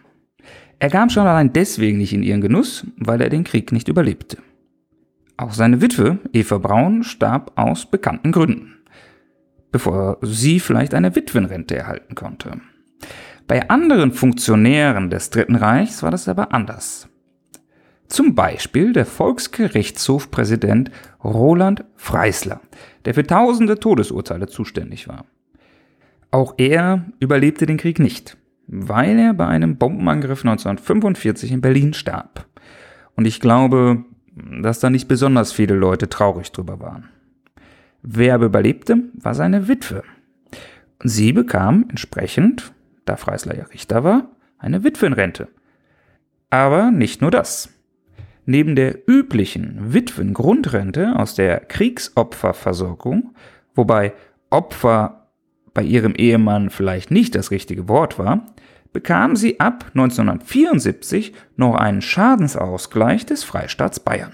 Er 0.78 0.90
kam 0.90 1.08
schon 1.08 1.26
allein 1.26 1.52
deswegen 1.52 1.98
nicht 1.98 2.12
in 2.12 2.22
ihren 2.22 2.42
Genuss, 2.42 2.86
weil 2.98 3.20
er 3.22 3.30
den 3.30 3.44
Krieg 3.44 3.72
nicht 3.72 3.88
überlebte. 3.88 4.38
Auch 5.38 5.52
seine 5.52 5.80
Witwe, 5.80 6.18
Eva 6.32 6.58
Braun, 6.58 7.02
starb 7.02 7.52
aus 7.56 7.86
bekannten 7.86 8.32
Gründen, 8.32 8.76
bevor 9.72 10.18
sie 10.22 10.60
vielleicht 10.60 10.94
eine 10.94 11.14
Witwenrente 11.16 11.76
erhalten 11.76 12.14
konnte. 12.14 12.60
Bei 13.46 13.68
anderen 13.70 14.12
Funktionären 14.12 15.08
des 15.08 15.30
Dritten 15.30 15.54
Reichs 15.54 16.02
war 16.02 16.10
das 16.10 16.28
aber 16.28 16.52
anders. 16.52 17.08
Zum 18.08 18.34
Beispiel 18.34 18.92
der 18.92 19.06
Volksgerichtshofpräsident 19.06 20.90
Roland 21.22 21.84
Freisler, 21.94 22.60
der 23.04 23.14
für 23.14 23.26
tausende 23.26 23.78
Todesurteile 23.78 24.48
zuständig 24.48 25.08
war. 25.08 25.26
Auch 26.30 26.54
er 26.56 27.06
überlebte 27.20 27.66
den 27.66 27.76
Krieg 27.76 27.98
nicht, 27.98 28.36
weil 28.66 29.18
er 29.18 29.34
bei 29.34 29.46
einem 29.46 29.76
Bombenangriff 29.76 30.44
1945 30.44 31.52
in 31.52 31.60
Berlin 31.60 31.94
starb. 31.94 32.46
Und 33.14 33.26
ich 33.26 33.40
glaube, 33.40 34.04
dass 34.60 34.80
da 34.80 34.90
nicht 34.90 35.08
besonders 35.08 35.52
viele 35.52 35.74
Leute 35.74 36.08
traurig 36.08 36.50
drüber 36.52 36.80
waren. 36.80 37.08
Wer 38.02 38.34
aber 38.34 38.46
überlebte, 38.46 38.98
war 39.14 39.34
seine 39.34 39.68
Witwe. 39.68 40.02
Sie 41.02 41.32
bekam 41.32 41.86
entsprechend, 41.88 42.72
da 43.06 43.16
Freisler 43.16 43.56
ja 43.56 43.64
Richter 43.64 44.04
war, 44.04 44.28
eine 44.58 44.84
Witwenrente. 44.84 45.48
Aber 46.50 46.90
nicht 46.90 47.22
nur 47.22 47.30
das. 47.30 47.70
Neben 48.44 48.76
der 48.76 49.08
üblichen 49.08 49.92
Witwengrundrente 49.92 51.16
aus 51.16 51.34
der 51.34 51.60
Kriegsopferversorgung, 51.60 53.34
wobei 53.74 54.12
Opfer 54.50 55.28
bei 55.74 55.82
ihrem 55.82 56.14
Ehemann 56.14 56.70
vielleicht 56.70 57.10
nicht 57.10 57.34
das 57.34 57.50
richtige 57.50 57.88
Wort 57.88 58.18
war, 58.18 58.46
bekam 58.92 59.36
sie 59.36 59.60
ab 59.60 59.86
1974 59.88 61.34
noch 61.56 61.74
einen 61.74 62.00
Schadensausgleich 62.00 63.26
des 63.26 63.44
Freistaats 63.44 64.00
Bayern. 64.00 64.32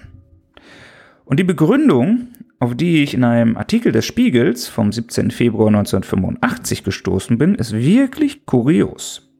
Und 1.24 1.40
die 1.40 1.44
Begründung, 1.44 2.28
auf 2.62 2.76
die 2.76 3.02
ich 3.02 3.12
in 3.12 3.24
einem 3.24 3.56
Artikel 3.56 3.90
des 3.90 4.06
Spiegels 4.06 4.68
vom 4.68 4.92
17. 4.92 5.32
Februar 5.32 5.66
1985 5.66 6.84
gestoßen 6.84 7.36
bin, 7.36 7.56
ist 7.56 7.72
wirklich 7.72 8.46
kurios. 8.46 9.32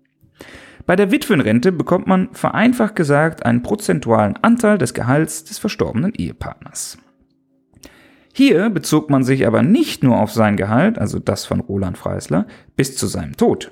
Bei 0.87 0.97
der 0.97 1.12
Witwenrente 1.12 1.71
bekommt 1.71 2.09
man 2.09 2.31
vereinfacht 2.33 2.97
gesagt 2.97 3.47
einen 3.47 3.62
prozentualen 3.62 4.37
Anteil 4.43 4.76
des 4.76 4.93
Gehalts 4.93 5.45
des 5.45 5.61
verstorbenen 5.61 6.12
Ehepartners. 6.12 6.99
Hier 8.35 8.71
bezog 8.71 9.09
man 9.09 9.23
sich 9.23 9.47
aber 9.47 9.62
nicht 9.62 10.02
nur 10.02 10.19
auf 10.19 10.33
sein 10.33 10.57
Gehalt, 10.57 10.99
also 10.99 11.21
das 11.21 11.45
von 11.45 11.61
Roland 11.61 11.97
Freisler, 11.99 12.49
bis 12.75 12.97
zu 12.97 13.07
seinem 13.07 13.37
Tod, 13.37 13.71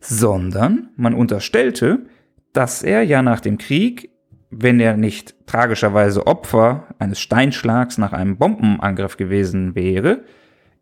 sondern 0.00 0.88
man 0.96 1.14
unterstellte, 1.14 2.06
dass 2.52 2.82
er 2.82 3.04
ja 3.04 3.22
nach 3.22 3.38
dem 3.38 3.56
Krieg, 3.56 4.09
wenn 4.50 4.80
er 4.80 4.96
nicht 4.96 5.34
tragischerweise 5.46 6.26
Opfer 6.26 6.88
eines 6.98 7.20
Steinschlags 7.20 7.98
nach 7.98 8.12
einem 8.12 8.36
Bombenangriff 8.36 9.16
gewesen 9.16 9.74
wäre, 9.74 10.24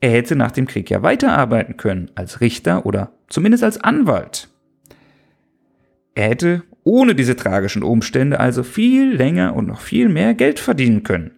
er 0.00 0.10
hätte 0.10 0.37
nach 0.37 0.52
dem 0.52 0.66
Krieg 0.66 0.90
ja 0.90 1.02
weiterarbeiten 1.02 1.76
können 1.76 2.10
als 2.14 2.40
Richter 2.40 2.87
oder 2.87 3.12
zumindest 3.28 3.64
als 3.64 3.78
Anwalt. 3.78 4.48
Er 6.14 6.30
hätte 6.30 6.62
ohne 6.84 7.14
diese 7.14 7.37
tragischen 7.37 7.82
Umstände 7.82 8.40
also 8.40 8.62
viel 8.62 9.14
länger 9.14 9.54
und 9.54 9.66
noch 9.66 9.80
viel 9.80 10.08
mehr 10.08 10.34
Geld 10.34 10.58
verdienen 10.58 11.02
können. 11.02 11.32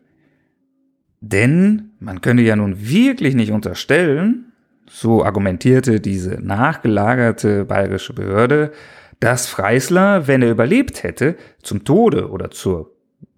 Denn 1.20 1.90
man 1.99 2.20
könne 2.20 2.42
ja 2.42 2.56
nun 2.56 2.88
wirklich 2.88 3.34
nicht 3.34 3.50
unterstellen, 3.50 4.52
so 4.88 5.25
argumentierte 5.25 6.00
diese 6.00 6.38
nachgelagerte 6.40 7.64
bayerische 7.64 8.12
Behörde, 8.12 8.72
dass 9.21 9.49
Freisler, 9.49 10.27
wenn 10.27 10.43
er 10.43 10.50
überlebt 10.50 11.03
hätte, 11.03 11.37
zum 11.62 11.85
Tode 11.85 12.31
oder 12.31 12.50
zur 12.50 12.93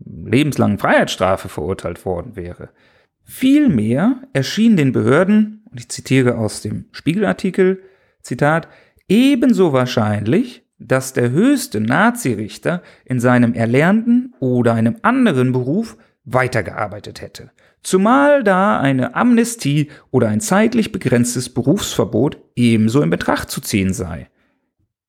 lebenslangen 0.04 0.78
Freiheitsstrafe 0.78 1.48
verurteilt 1.48 2.04
worden 2.04 2.36
wäre. 2.36 2.70
Vielmehr 3.24 4.22
erschien 4.32 4.76
den 4.76 4.92
Behörden, 4.92 5.62
und 5.70 5.80
ich 5.80 5.88
zitiere 5.88 6.38
aus 6.38 6.60
dem 6.62 6.86
Spiegelartikel, 6.92 7.82
Zitat, 8.20 8.68
ebenso 9.08 9.72
wahrscheinlich, 9.72 10.64
dass 10.78 11.12
der 11.12 11.30
höchste 11.30 11.80
Nazirichter 11.80 12.82
in 13.04 13.20
seinem 13.20 13.54
erlernten 13.54 14.34
oder 14.40 14.74
einem 14.74 14.96
anderen 15.02 15.52
Beruf 15.52 15.96
weitergearbeitet 16.24 17.20
hätte 17.20 17.50
zumal 17.82 18.44
da 18.44 18.78
eine 18.80 19.14
Amnestie 19.14 19.90
oder 20.10 20.28
ein 20.28 20.40
zeitlich 20.40 20.92
begrenztes 20.92 21.48
Berufsverbot 21.48 22.38
ebenso 22.56 23.02
in 23.02 23.10
Betracht 23.10 23.50
zu 23.50 23.60
ziehen 23.60 23.92
sei. 23.92 24.28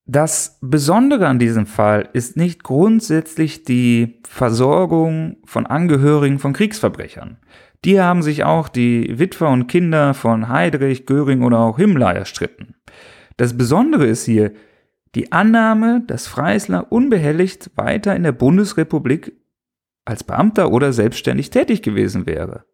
Das 0.05 0.57
Besondere 0.61 1.27
an 1.27 1.39
diesem 1.39 1.65
Fall 1.65 2.09
ist 2.11 2.35
nicht 2.35 2.63
grundsätzlich 2.63 3.63
die 3.63 4.19
Versorgung 4.27 5.37
von 5.45 5.65
Angehörigen 5.65 6.39
von 6.39 6.51
Kriegsverbrechern. 6.51 7.37
Die 7.85 8.01
haben 8.01 8.21
sich 8.21 8.43
auch 8.43 8.67
die 8.67 9.17
Witwer 9.17 9.49
und 9.49 9.67
Kinder 9.67 10.13
von 10.13 10.49
Heydrich, 10.49 11.05
Göring 11.05 11.41
oder 11.41 11.59
auch 11.59 11.77
Himmler 11.77 12.13
erstritten. 12.13 12.75
Das 13.37 13.57
Besondere 13.57 14.05
ist 14.05 14.25
hier 14.25 14.51
die 15.15 15.31
Annahme, 15.31 16.03
dass 16.05 16.27
Freisler 16.27 16.91
unbehelligt 16.91 17.71
weiter 17.75 18.15
in 18.15 18.23
der 18.23 18.31
Bundesrepublik 18.33 19.33
als 20.05 20.23
Beamter 20.23 20.71
oder 20.71 20.91
selbstständig 20.91 21.49
tätig 21.49 21.81
gewesen 21.81 22.25
wäre. 22.25 22.65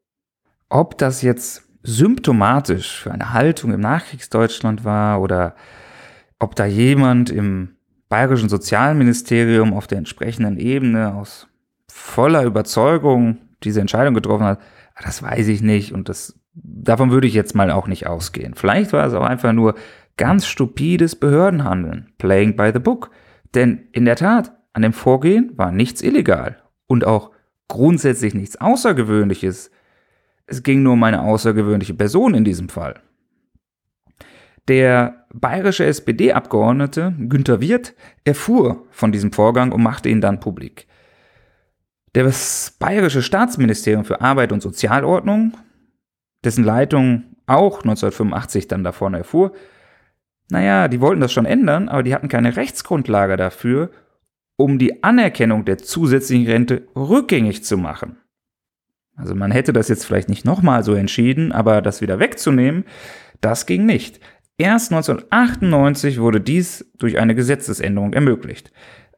Ob 0.68 0.98
das 0.98 1.22
jetzt 1.22 1.68
symptomatisch 1.84 3.02
für 3.02 3.12
eine 3.12 3.34
Haltung 3.34 3.72
im 3.72 3.82
Nachkriegsdeutschland 3.82 4.84
war 4.84 5.22
oder 5.22 5.56
ob 6.40 6.56
da 6.56 6.66
jemand 6.66 7.30
im 7.30 7.76
bayerischen 8.08 8.50
Sozialministerium 8.50 9.74
auf 9.74 9.88
der 9.88 10.00
entsprechenden 10.00 10.58
Ebene 10.58 11.14
aus 11.14 11.48
voller 11.88 12.44
Überzeugung 12.44 13.38
diese 13.64 13.82
Entscheidung 13.82 14.14
getroffen 14.14 14.46
hat, 14.46 14.60
das 15.02 15.22
weiß 15.22 15.48
ich 15.48 15.62
nicht 15.62 15.94
und 15.94 16.10
das, 16.10 16.40
davon 16.54 17.12
würde 17.12 17.28
ich 17.28 17.34
jetzt 17.34 17.56
mal 17.56 17.72
auch 17.72 17.88
nicht 17.88 18.08
ausgehen. 18.08 18.54
Vielleicht 18.56 18.94
war 18.94 19.06
es 19.06 19.14
auch 19.14 19.24
einfach 19.24 19.54
nur 19.54 19.76
ganz 20.18 20.46
stupides 20.46 21.16
Behördenhandeln, 21.16 22.12
playing 22.18 22.56
by 22.56 22.72
the 22.74 22.80
book. 22.80 23.12
Denn 23.56 23.88
in 23.94 24.06
der 24.06 24.16
Tat, 24.16 24.52
an 24.74 24.82
dem 24.82 24.94
Vorgehen 24.94 25.52
war 25.56 25.72
nichts 25.72 26.02
illegal 26.02 26.58
und 26.88 27.06
auch 27.06 27.32
grundsätzlich 27.68 28.34
nichts 28.34 28.60
Außergewöhnliches. 28.60 29.72
Es 30.46 30.64
ging 30.64 30.84
nur 30.84 30.94
um 30.94 31.04
eine 31.04 31.22
außergewöhnliche 31.22 31.94
Person 31.94 32.34
in 32.34 32.44
diesem 32.44 32.70
Fall. 32.70 33.00
Der 34.70 35.26
bayerische 35.34 35.84
SPD-Abgeordnete 35.86 37.16
Günther 37.18 37.60
Wirth 37.60 37.96
erfuhr 38.24 38.86
von 38.92 39.12
diesem 39.12 39.32
Vorgang 39.32 39.72
und 39.72 39.82
machte 39.82 40.10
ihn 40.10 40.22
dann 40.22 40.40
publik. 40.40 40.86
Das 42.14 42.76
bayerische 42.78 43.24
Staatsministerium 43.24 44.06
für 44.06 44.22
Arbeit 44.22 44.52
und 44.52 44.62
Sozialordnung, 44.62 45.58
dessen 46.44 46.64
Leitung 46.64 47.36
auch 47.48 47.80
1985 47.80 48.68
dann 48.68 48.84
davon 48.84 49.16
erfuhr, 49.16 49.54
naja, 50.52 50.88
die 50.88 51.02
wollten 51.02 51.22
das 51.22 51.34
schon 51.34 51.48
ändern, 51.48 51.90
aber 51.90 52.04
die 52.04 52.14
hatten 52.14 52.28
keine 52.28 52.56
Rechtsgrundlage 52.56 53.38
dafür, 53.38 53.90
um 54.56 54.78
die 54.78 55.04
Anerkennung 55.04 55.66
der 55.66 55.80
zusätzlichen 55.80 56.46
Rente 56.46 56.88
rückgängig 56.96 57.64
zu 57.64 57.76
machen. 57.76 58.18
Also 59.16 59.34
man 59.34 59.50
hätte 59.50 59.74
das 59.74 59.88
jetzt 59.88 60.06
vielleicht 60.06 60.30
nicht 60.30 60.46
nochmal 60.46 60.84
so 60.84 60.94
entschieden, 60.94 61.52
aber 61.52 61.82
das 61.82 62.02
wieder 62.02 62.20
wegzunehmen, 62.20 62.86
das 63.42 63.66
ging 63.66 63.86
nicht. 63.86 64.20
Erst 64.60 64.92
1998 64.92 66.20
wurde 66.20 66.42
dies 66.42 66.86
durch 66.98 67.18
eine 67.18 67.34
Gesetzesänderung 67.34 68.12
ermöglicht. 68.12 68.74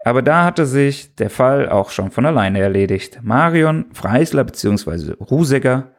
Aber 0.05 0.21
da 0.21 0.45
hatte 0.45 0.67
sich 0.67 1.15
der 1.15 1.31
Fall 1.31 1.67
auch 1.67 1.89
schon 1.89 2.11
von 2.11 2.27
alleine 2.27 2.59
erledigt. 2.59 3.21
Marion 3.23 3.85
Freisler 3.91 4.43
bzw. 4.43 5.13
Rusegger, 5.19 5.95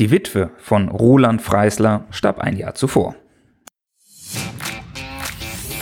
die 0.00 0.10
Witwe 0.10 0.48
von 0.56 0.88
Roland 0.88 1.42
Freisler, 1.42 2.06
starb 2.08 2.38
ein 2.38 2.56
Jahr 2.56 2.74
zuvor. 2.74 3.14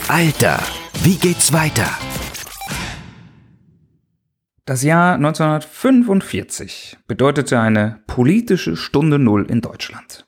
Alter, 0.09 0.59
wie 1.03 1.15
geht's 1.15 1.53
weiter? 1.53 1.87
Das 4.65 4.83
Jahr 4.83 5.15
1945 5.15 6.97
bedeutete 7.07 7.61
eine 7.61 8.01
politische 8.07 8.75
Stunde 8.75 9.19
Null 9.19 9.45
in 9.49 9.61
Deutschland. 9.61 10.25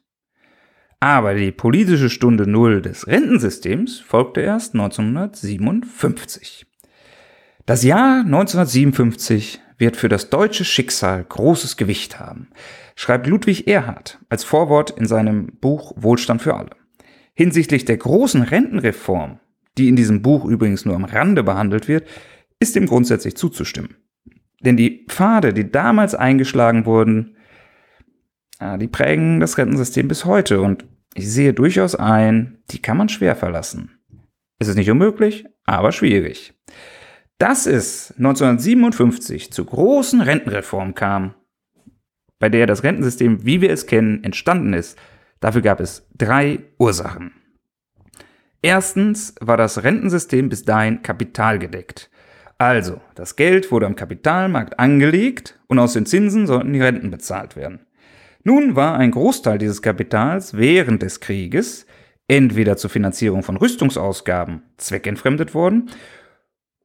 Aber 0.99 1.35
die 1.35 1.51
politische 1.51 2.09
Stunde 2.09 2.47
Null 2.49 2.81
des 2.81 3.07
Rentensystems 3.07 3.99
folgte 3.99 4.41
erst 4.41 4.73
1957. 4.73 6.65
Das 7.65 7.83
Jahr 7.83 8.21
1957 8.21 9.61
wird 9.77 9.95
für 9.95 10.09
das 10.09 10.29
deutsche 10.29 10.65
Schicksal 10.65 11.23
großes 11.23 11.77
Gewicht 11.77 12.19
haben, 12.19 12.49
schreibt 12.95 13.27
Ludwig 13.27 13.67
Erhard 13.67 14.19
als 14.29 14.43
Vorwort 14.43 14.89
in 14.91 15.05
seinem 15.05 15.47
Buch 15.61 15.93
Wohlstand 15.95 16.41
für 16.41 16.55
alle. 16.55 16.71
Hinsichtlich 17.35 17.85
der 17.85 17.97
großen 17.97 18.41
Rentenreform 18.41 19.39
die 19.77 19.87
in 19.87 19.95
diesem 19.95 20.21
Buch 20.21 20.45
übrigens 20.45 20.85
nur 20.85 20.95
am 20.95 21.05
Rande 21.05 21.43
behandelt 21.43 21.87
wird, 21.87 22.07
ist 22.59 22.75
dem 22.75 22.87
grundsätzlich 22.87 23.35
zuzustimmen. 23.37 23.95
Denn 24.61 24.77
die 24.77 25.05
Pfade, 25.07 25.53
die 25.53 25.71
damals 25.71 26.15
eingeschlagen 26.15 26.85
wurden, 26.85 27.35
die 28.59 28.87
prägen 28.87 29.39
das 29.39 29.57
Rentensystem 29.57 30.07
bis 30.07 30.25
heute 30.25 30.61
und 30.61 30.85
ich 31.13 31.31
sehe 31.31 31.53
durchaus 31.53 31.95
ein, 31.95 32.59
die 32.71 32.79
kann 32.79 32.97
man 32.97 33.09
schwer 33.09 33.35
verlassen. 33.35 33.99
Es 34.59 34.67
ist 34.67 34.75
nicht 34.75 34.89
unmöglich, 34.89 35.45
aber 35.65 35.91
schwierig. 35.91 36.53
Dass 37.37 37.67
es 37.67 38.13
1957 38.17 39.51
zu 39.51 39.65
großen 39.65 40.21
Rentenreformen 40.21 40.95
kam, 40.95 41.35
bei 42.39 42.49
der 42.49 42.65
das 42.65 42.83
Rentensystem, 42.83 43.45
wie 43.45 43.61
wir 43.61 43.71
es 43.71 43.85
kennen, 43.85 44.23
entstanden 44.23 44.73
ist, 44.73 44.97
dafür 45.39 45.61
gab 45.61 45.79
es 45.79 46.07
drei 46.15 46.59
Ursachen. 46.79 47.31
Erstens 48.61 49.35
war 49.39 49.57
das 49.57 49.83
Rentensystem 49.83 50.49
bis 50.49 50.63
dahin 50.65 51.03
kapitalgedeckt. 51.03 52.09
Also, 52.57 53.01
das 53.13 53.35
Geld 53.35 53.71
wurde 53.71 53.85
am 53.85 53.95
Kapitalmarkt 53.95 54.79
angelegt 54.79 55.59
und 55.67 55.77
aus 55.77 55.93
den 55.93 56.07
Zinsen 56.07 56.47
sollten 56.47 56.73
die 56.73 56.81
Renten 56.81 57.11
bezahlt 57.11 57.55
werden. 57.55 57.86
Nun 58.47 58.77
war 58.77 58.95
ein 58.95 59.11
Großteil 59.11 59.57
dieses 59.57 59.81
Kapitals 59.81 60.55
während 60.55 61.01
des 61.01 61.19
Krieges 61.19 61.85
entweder 62.29 62.77
zur 62.77 62.89
Finanzierung 62.89 63.43
von 63.43 63.57
Rüstungsausgaben 63.57 64.63
zweckentfremdet 64.77 65.53
worden 65.53 65.89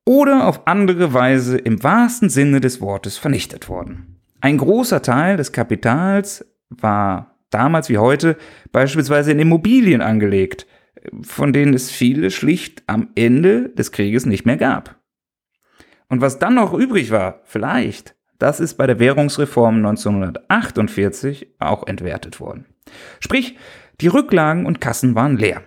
oder 0.04 0.48
auf 0.48 0.66
andere 0.66 1.14
Weise 1.14 1.56
im 1.56 1.84
wahrsten 1.84 2.30
Sinne 2.30 2.60
des 2.60 2.80
Wortes 2.80 3.16
vernichtet 3.16 3.68
worden. 3.68 4.20
Ein 4.40 4.58
großer 4.58 5.02
Teil 5.02 5.36
des 5.36 5.52
Kapitals 5.52 6.44
war 6.68 7.36
damals 7.50 7.88
wie 7.88 7.98
heute 7.98 8.36
beispielsweise 8.72 9.30
in 9.30 9.38
Immobilien 9.38 10.00
angelegt, 10.00 10.66
von 11.22 11.52
denen 11.52 11.74
es 11.74 11.92
viele 11.92 12.32
schlicht 12.32 12.82
am 12.88 13.10
Ende 13.14 13.68
des 13.68 13.92
Krieges 13.92 14.26
nicht 14.26 14.46
mehr 14.46 14.56
gab. 14.56 14.96
Und 16.08 16.22
was 16.22 16.40
dann 16.40 16.56
noch 16.56 16.74
übrig 16.74 17.12
war, 17.12 17.40
vielleicht, 17.44 18.16
das 18.42 18.58
ist 18.58 18.74
bei 18.74 18.88
der 18.88 18.98
Währungsreform 18.98 19.76
1948 19.76 21.54
auch 21.60 21.86
entwertet 21.86 22.40
worden. 22.40 22.66
Sprich, 23.20 23.56
die 24.00 24.08
Rücklagen 24.08 24.66
und 24.66 24.80
Kassen 24.80 25.14
waren 25.14 25.36
leer. 25.36 25.62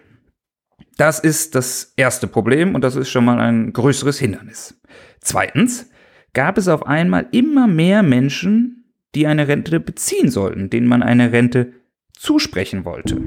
Das 0.97 1.19
ist 1.19 1.55
das 1.55 1.93
erste 1.95 2.27
Problem 2.27 2.75
und 2.75 2.83
das 2.83 2.97
ist 2.97 3.09
schon 3.09 3.23
mal 3.23 3.39
ein 3.39 3.71
größeres 3.71 4.19
Hindernis. 4.19 4.79
Zweitens 5.21 5.89
gab 6.33 6.57
es 6.57 6.67
auf 6.67 6.85
einmal 6.85 7.27
immer 7.31 7.67
mehr 7.67 8.03
Menschen, 8.03 8.91
die 9.15 9.25
eine 9.25 9.47
Rente 9.47 9.79
beziehen 9.79 10.29
sollten, 10.29 10.69
denen 10.69 10.87
man 10.87 11.01
eine 11.01 11.31
Rente 11.31 11.71
zusprechen 12.11 12.83
wollte. 12.83 13.21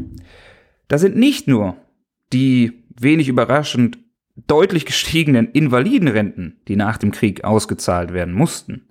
Da 0.89 0.99
sind 0.99 1.17
nicht 1.17 1.49
nur 1.49 1.77
die 2.35 2.85
wenig 3.01 3.29
überraschend 3.29 3.99
deutlich 4.47 4.85
gestiegenen 4.85 5.51
Invalidenrenten, 5.51 6.61
die 6.69 6.77
nach 6.77 6.99
dem 6.99 7.13
Krieg 7.13 7.45
ausgezahlt 7.45 8.13
werden 8.13 8.35
mussten. 8.35 8.88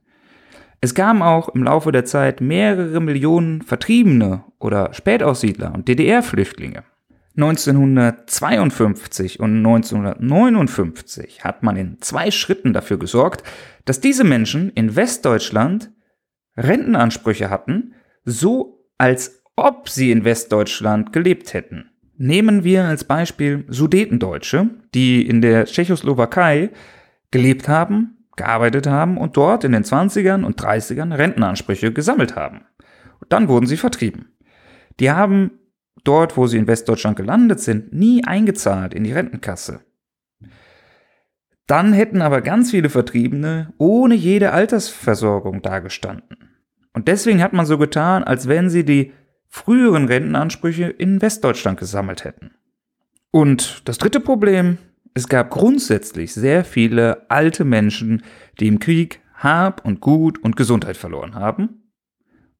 Es 0.80 0.94
kamen 0.94 1.22
auch 1.22 1.50
im 1.50 1.64
Laufe 1.64 1.92
der 1.92 2.06
Zeit 2.06 2.40
mehrere 2.40 3.00
Millionen 3.00 3.64
Vertriebene 3.64 4.44
oder 4.60 4.94
Spätaussiedler 4.94 5.74
und 5.74 5.88
DDR-Flüchtlinge. 5.88 6.84
1952 7.36 9.40
und 9.40 9.58
1959 9.58 11.44
hat 11.44 11.64
man 11.64 11.78
in 11.78 11.98
zwei 12.02 12.32
Schritten 12.32 12.74
dafür 12.74 12.98
gesorgt, 12.98 13.44
dass 13.86 14.02
diese 14.02 14.24
Menschen 14.24 14.72
in 14.72 14.96
Westdeutschland 14.96 15.92
Rentenansprüche 16.56 17.52
hatten, 17.52 17.94
so 18.26 18.84
als 18.98 19.44
ob 19.56 19.90
sie 19.90 20.10
in 20.12 20.26
Westdeutschland 20.26 21.14
gelebt 21.14 21.54
hätten. 21.54 21.92
Nehmen 22.18 22.64
wir 22.64 22.86
als 22.86 23.04
Beispiel 23.04 23.66
Sudetendeutsche, 23.68 24.72
die 24.96 25.28
in 25.28 25.42
der 25.42 25.66
Tschechoslowakei 25.66 26.72
gelebt 27.30 27.68
haben, 27.68 28.17
gearbeitet 28.38 28.88
haben 28.88 29.18
und 29.18 29.36
dort 29.36 29.64
in 29.64 29.74
den 29.74 29.84
20ern 29.84 30.44
und 30.44 30.62
30ern 30.62 31.16
Rentenansprüche 31.16 31.92
gesammelt 31.92 32.36
haben. 32.36 32.62
Und 33.20 33.34
dann 33.34 33.50
wurden 33.50 33.66
sie 33.66 33.78
vertrieben. 33.78 34.38
Die 35.00 35.12
haben 35.12 35.52
dort, 36.04 36.38
wo 36.38 36.48
sie 36.48 36.58
in 36.58 36.68
Westdeutschland 36.68 37.18
gelandet 37.18 37.60
sind, 37.60 37.92
nie 37.92 38.24
eingezahlt 38.24 38.94
in 38.94 39.04
die 39.04 39.12
Rentenkasse. 39.12 39.82
Dann 41.66 41.92
hätten 41.92 42.22
aber 42.22 42.42
ganz 42.42 42.72
viele 42.72 42.90
Vertriebene 42.90 43.74
ohne 43.78 44.16
jede 44.16 44.54
Altersversorgung 44.54 45.62
dagestanden. 45.62 46.38
Und 46.94 47.10
deswegen 47.10 47.44
hat 47.44 47.54
man 47.54 47.66
so 47.66 47.78
getan, 47.78 48.24
als 48.24 48.48
wenn 48.48 48.70
sie 48.70 48.86
die 48.86 49.12
früheren 49.50 50.06
Rentenansprüche 50.06 50.86
in 50.86 51.22
Westdeutschland 51.22 51.80
gesammelt 51.80 52.24
hätten. 52.24 52.52
Und 53.32 53.88
das 53.88 53.98
dritte 53.98 54.20
Problem, 54.20 54.78
es 55.18 55.28
gab 55.28 55.50
grundsätzlich 55.50 56.34
sehr 56.34 56.64
viele 56.64 57.30
alte 57.30 57.66
Menschen, 57.66 58.22
die 58.60 58.68
im 58.68 58.78
Krieg 58.78 59.20
Hab 59.34 59.84
und 59.84 60.00
Gut 60.00 60.38
und 60.38 60.56
Gesundheit 60.56 60.96
verloren 60.96 61.34
haben 61.34 61.92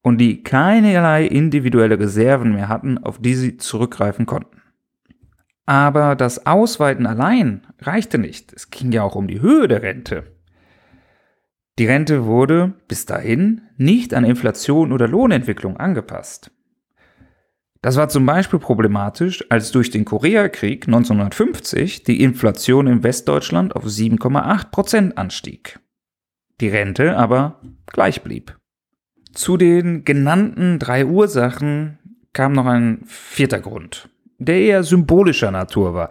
und 0.02 0.18
die 0.18 0.42
keinerlei 0.42 1.24
individuelle 1.24 2.00
Reserven 2.00 2.52
mehr 2.52 2.68
hatten, 2.68 2.98
auf 2.98 3.20
die 3.20 3.36
sie 3.36 3.58
zurückgreifen 3.58 4.26
konnten. 4.26 4.60
Aber 5.66 6.16
das 6.16 6.46
Ausweiten 6.46 7.06
allein 7.06 7.64
reichte 7.80 8.18
nicht. 8.18 8.52
Es 8.52 8.70
ging 8.70 8.90
ja 8.90 9.04
auch 9.04 9.14
um 9.14 9.28
die 9.28 9.40
Höhe 9.40 9.68
der 9.68 9.82
Rente. 9.82 10.24
Die 11.78 11.86
Rente 11.86 12.24
wurde 12.24 12.72
bis 12.88 13.06
dahin 13.06 13.60
nicht 13.76 14.14
an 14.14 14.24
Inflation 14.24 14.90
oder 14.90 15.06
Lohnentwicklung 15.06 15.76
angepasst. 15.76 16.50
Das 17.80 17.96
war 17.96 18.08
zum 18.08 18.26
Beispiel 18.26 18.58
problematisch, 18.58 19.44
als 19.50 19.70
durch 19.70 19.90
den 19.90 20.04
Koreakrieg 20.04 20.86
1950 20.86 22.02
die 22.02 22.22
Inflation 22.22 22.86
in 22.86 23.02
Westdeutschland 23.02 23.76
auf 23.76 23.84
7,8 23.84 24.70
Prozent 24.70 25.18
anstieg. 25.18 25.78
Die 26.60 26.68
Rente 26.68 27.16
aber 27.16 27.60
gleich 27.86 28.22
blieb. 28.22 28.56
Zu 29.32 29.56
den 29.56 30.04
genannten 30.04 30.80
drei 30.80 31.06
Ursachen 31.06 31.98
kam 32.32 32.52
noch 32.52 32.66
ein 32.66 33.02
vierter 33.06 33.60
Grund, 33.60 34.08
der 34.38 34.60
eher 34.60 34.82
symbolischer 34.82 35.52
Natur 35.52 35.94
war. 35.94 36.10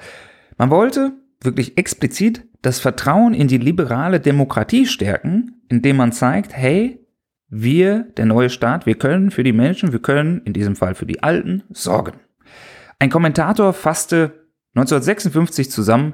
Man 0.58 0.70
wollte 0.70 1.14
wirklich 1.42 1.78
explizit 1.78 2.46
das 2.62 2.80
Vertrauen 2.80 3.34
in 3.34 3.48
die 3.48 3.58
liberale 3.58 4.20
Demokratie 4.20 4.86
stärken, 4.86 5.62
indem 5.70 5.98
man 5.98 6.12
zeigt, 6.12 6.54
hey, 6.54 7.06
wir, 7.50 8.08
der 8.18 8.26
neue 8.26 8.50
Staat, 8.50 8.86
wir 8.86 8.96
können 8.96 9.32
für 9.32 9.44
die 9.44 9.54
Menschen, 9.54 9.92
wir 9.92 10.02
können 10.02 10.42
in 10.44 10.54
diesem 10.54 10.76
Fall 10.76 10.96
für 10.96 11.06
die 11.06 11.24
Alten 11.24 11.64
sorgen. 11.70 12.20
Ein 13.00 13.10
Kommentator 13.10 13.74
fasste 13.74 14.48
1956 14.76 15.72
zusammen, 15.72 16.14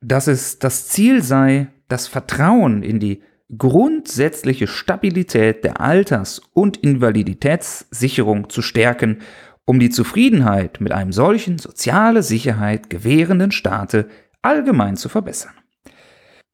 dass 0.00 0.26
es 0.26 0.58
das 0.58 0.88
Ziel 0.88 1.22
sei, 1.22 1.68
das 1.88 2.08
Vertrauen 2.08 2.82
in 2.82 2.98
die 2.98 3.22
grundsätzliche 3.56 4.66
Stabilität 4.66 5.62
der 5.62 5.80
Alters- 5.80 6.40
und 6.54 6.78
Invaliditätssicherung 6.78 8.48
zu 8.48 8.62
stärken, 8.62 9.18
um 9.64 9.78
die 9.78 9.90
Zufriedenheit 9.90 10.80
mit 10.80 10.92
einem 10.92 11.12
solchen 11.12 11.58
soziale 11.58 12.22
Sicherheit 12.22 12.88
gewährenden 12.88 13.52
Staate 13.52 14.08
allgemein 14.40 14.96
zu 14.96 15.08
verbessern. 15.08 15.52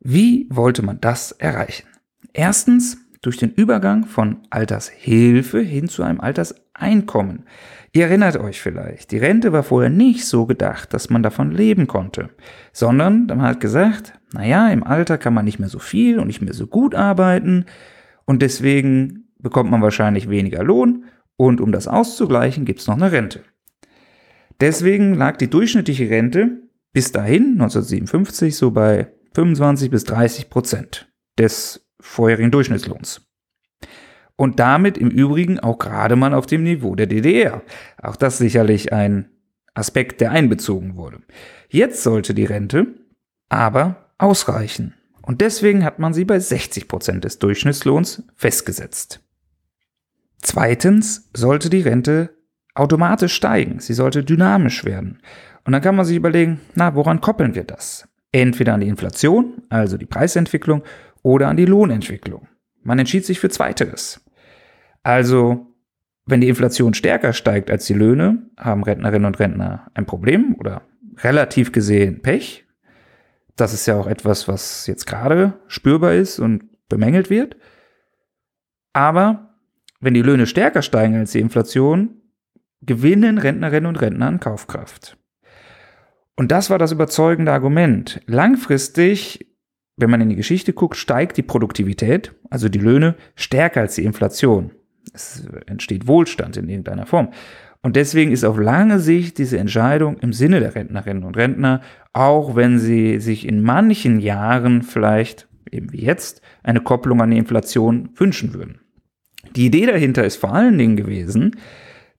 Wie 0.00 0.46
wollte 0.50 0.83
man 0.83 1.00
das 1.00 1.33
erreichen? 1.33 1.87
Erstens 2.33 2.98
durch 3.20 3.37
den 3.37 3.52
Übergang 3.52 4.07
von 4.07 4.38
Altershilfe 4.50 5.61
hin 5.61 5.88
zu 5.88 6.02
einem 6.02 6.20
Alterseinkommen. 6.20 7.44
Ihr 7.92 8.04
erinnert 8.04 8.37
euch 8.37 8.61
vielleicht, 8.61 9.11
die 9.11 9.18
Rente 9.18 9.52
war 9.52 9.62
vorher 9.62 9.90
nicht 9.90 10.26
so 10.26 10.46
gedacht, 10.46 10.92
dass 10.92 11.11
man 11.11 11.22
davon 11.22 11.50
leben 11.50 11.87
konnte, 11.87 12.31
sondern 12.72 13.26
man 13.26 13.42
hat 13.42 13.61
gesagt, 13.61 14.12
naja, 14.33 14.68
im 14.68 14.85
Alter 14.85 15.18
kann 15.18 15.35
man 15.35 15.44
nicht 15.44 15.59
mehr 15.59 15.68
so 15.68 15.78
viel 15.78 16.18
und 16.18 16.26
nicht 16.26 16.42
mehr 16.42 16.54
so 16.54 16.66
gut 16.66 16.94
arbeiten 16.94 17.64
und 18.24 18.42
deswegen 18.42 19.28
bekommt 19.38 19.70
man 19.70 19.83
wahrscheinlich 19.83 20.28
weniger 20.28 20.62
Lohn 20.62 21.07
und 21.37 21.61
um 21.61 21.72
das 21.72 21.88
auszugleichen, 21.88 22.64
gibt 22.64 22.81
es 22.81 22.87
noch 22.87 22.96
eine 22.96 23.11
Rente. 23.11 23.42
Deswegen 24.61 25.14
lag 25.14 25.37
die 25.37 25.48
durchschnittliche 25.48 26.11
Rente 26.11 26.62
bis 26.92 27.12
dahin, 27.12 27.52
1957, 27.52 28.57
so 28.57 28.70
bei 28.72 29.12
25 29.35 29.90
bis 29.90 30.04
30 30.04 30.50
Prozent 30.50 31.12
des 31.38 31.88
vorherigen 32.00 32.50
Durchschnittslohns. 32.50 33.22
Und 34.37 34.61
damit 34.61 34.96
im 34.96 35.11
Übrigen 35.11 35.58
auch 35.58 35.78
gerade 35.78 36.14
mal 36.14 36.32
auf 36.32 36.46
dem 36.46 36.62
Niveau 36.62 36.94
der 36.94 37.06
DDR. 37.06 37.62
Auch 38.00 38.16
das 38.16 38.38
sicherlich 38.38 38.92
ein 38.92 39.30
Aspekt, 39.74 40.20
der 40.20 40.30
einbezogen 40.30 40.96
wurde. 40.96 41.20
Jetzt 41.68 42.02
sollte 42.02 42.34
die 42.34 42.44
Rente 42.44 42.87
aber 43.48 44.12
ausreichen. 44.18 44.94
Und 45.22 45.40
deswegen 45.40 45.84
hat 45.84 45.98
man 45.98 46.14
sie 46.14 46.24
bei 46.24 46.38
60 46.38 46.88
Prozent 46.88 47.24
des 47.24 47.38
Durchschnittslohns 47.38 48.22
festgesetzt. 48.34 49.20
Zweitens 50.40 51.28
sollte 51.34 51.68
die 51.68 51.80
Rente 51.80 52.30
automatisch 52.74 53.34
steigen. 53.34 53.80
Sie 53.80 53.94
sollte 53.94 54.24
dynamisch 54.24 54.84
werden. 54.84 55.20
Und 55.64 55.72
dann 55.72 55.82
kann 55.82 55.96
man 55.96 56.06
sich 56.06 56.16
überlegen, 56.16 56.61
na, 56.74 56.94
woran 56.94 57.20
koppeln 57.20 57.54
wir 57.54 57.64
das? 57.64 58.08
Entweder 58.30 58.74
an 58.74 58.80
die 58.80 58.88
Inflation, 58.88 59.62
also 59.68 59.96
die 59.96 60.06
Preisentwicklung, 60.06 60.82
oder 61.29 61.49
an 61.49 61.59
die 61.59 61.67
Lohnentwicklung. 61.67 62.49
Man 62.83 62.99
entschied 62.99 63.27
sich 63.27 63.38
für 63.38 63.51
Zweiteres. 63.51 64.25
Also, 65.03 65.67
wenn 66.25 66.41
die 66.41 66.49
Inflation 66.49 66.95
stärker 66.95 67.35
steigt 67.35 67.71
als 67.71 67.85
die 67.85 67.93
Löhne, 67.93 68.49
haben 68.57 68.83
Rentnerinnen 68.83 69.27
und 69.27 69.38
Rentner 69.38 69.91
ein 69.93 70.07
Problem 70.07 70.57
oder 70.59 70.81
relativ 71.19 71.71
gesehen 71.71 72.23
Pech. 72.23 72.64
Das 73.57 73.75
ist 73.75 73.85
ja 73.85 74.01
auch 74.01 74.07
etwas, 74.07 74.49
was 74.49 74.87
jetzt 74.87 75.07
gerade 75.07 75.53
spürbar 75.67 76.14
ist 76.14 76.38
und 76.38 76.64
bemängelt 76.88 77.29
wird. 77.29 77.57
Aber 78.95 79.55
wenn 80.01 80.14
die 80.14 80.23
Löhne 80.23 80.47
stärker 80.47 80.81
steigen 80.81 81.17
als 81.17 81.33
die 81.33 81.41
Inflation, 81.41 82.23
gewinnen 82.81 83.37
Rentnerinnen 83.37 83.87
und 83.87 84.01
Rentner 84.01 84.29
an 84.29 84.41
Kaufkraft. 84.41 85.19
Und 86.37 86.53
das 86.53 86.71
war 86.71 86.79
das 86.79 86.93
überzeugende 86.93 87.53
Argument. 87.53 88.23
Langfristig 88.25 89.47
wenn 89.98 90.11
man 90.11 90.20
in 90.20 90.28
die 90.28 90.37
Geschichte 90.37 90.72
guckt, 90.72 90.96
steigt 90.96 91.37
die 91.37 91.42
Produktivität, 91.42 92.32
also 92.50 92.68
die 92.68 92.78
Löhne, 92.78 93.16
stärker 93.34 93.80
als 93.80 93.96
die 93.96 94.04
Inflation. 94.04 94.70
Es 95.12 95.46
entsteht 95.66 96.06
Wohlstand 96.06 96.56
in 96.56 96.68
irgendeiner 96.68 97.06
Form. 97.06 97.30
Und 97.82 97.96
deswegen 97.96 98.32
ist 98.32 98.44
auf 98.44 98.58
lange 98.58 99.00
Sicht 99.00 99.38
diese 99.38 99.58
Entscheidung 99.58 100.18
im 100.18 100.32
Sinne 100.32 100.61
der 100.61 100.74
Rentnerinnen 100.74 101.24
und 101.24 101.37
Rentner, 101.37 101.80
auch 102.12 102.56
wenn 102.56 102.78
sie 102.78 103.20
sich 103.20 103.46
in 103.46 103.62
manchen 103.62 104.20
Jahren 104.20 104.82
vielleicht, 104.82 105.48
eben 105.70 105.92
wie 105.92 106.04
jetzt, 106.04 106.42
eine 106.62 106.80
Kopplung 106.80 107.20
an 107.20 107.30
die 107.30 107.38
Inflation 107.38 108.11
wünschen 108.16 108.54
würden. 108.54 108.80
Die 109.56 109.66
Idee 109.66 109.87
dahinter 109.87 110.24
ist 110.24 110.37
vor 110.37 110.54
allen 110.54 110.78
Dingen 110.78 110.96
gewesen, 110.96 111.56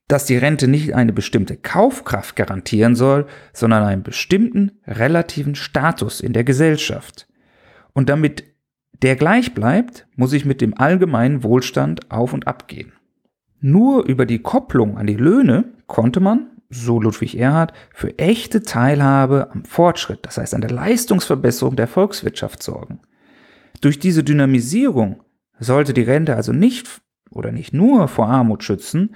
dass 0.07 0.25
die 0.25 0.37
Rente 0.37 0.67
nicht 0.67 0.95
eine 0.95 1.13
bestimmte 1.13 1.55
Kaufkraft 1.55 2.35
garantieren 2.35 2.95
soll, 2.95 3.27
sondern 3.53 3.83
einen 3.83 4.03
bestimmten 4.03 4.71
relativen 4.87 5.55
Status 5.55 6.19
in 6.19 6.33
der 6.33 6.43
Gesellschaft. 6.43 7.28
Und 7.93 8.09
damit 8.09 8.43
der 9.01 9.15
gleich 9.15 9.53
bleibt, 9.53 10.07
muss 10.15 10.33
ich 10.33 10.45
mit 10.45 10.61
dem 10.61 10.77
allgemeinen 10.77 11.43
Wohlstand 11.43 12.11
auf 12.11 12.33
und 12.33 12.47
ab 12.47 12.67
gehen. 12.67 12.91
Nur 13.61 14.05
über 14.05 14.25
die 14.25 14.39
Kopplung 14.39 14.97
an 14.97 15.07
die 15.07 15.15
Löhne 15.15 15.65
konnte 15.87 16.19
man, 16.19 16.47
so 16.69 17.01
Ludwig 17.01 17.37
Erhard, 17.37 17.73
für 17.93 18.17
echte 18.19 18.61
Teilhabe 18.61 19.49
am 19.51 19.63
Fortschritt, 19.63 20.19
das 20.23 20.37
heißt 20.37 20.53
an 20.53 20.61
der 20.61 20.69
Leistungsverbesserung 20.71 21.75
der 21.75 21.87
Volkswirtschaft 21.87 22.61
sorgen. 22.61 22.99
Durch 23.81 23.99
diese 23.99 24.23
Dynamisierung 24.23 25.23
sollte 25.59 25.93
die 25.93 26.03
Rente 26.03 26.35
also 26.35 26.53
nicht 26.53 27.01
oder 27.31 27.51
nicht 27.51 27.73
nur 27.73 28.07
vor 28.07 28.27
Armut 28.27 28.63
schützen, 28.63 29.15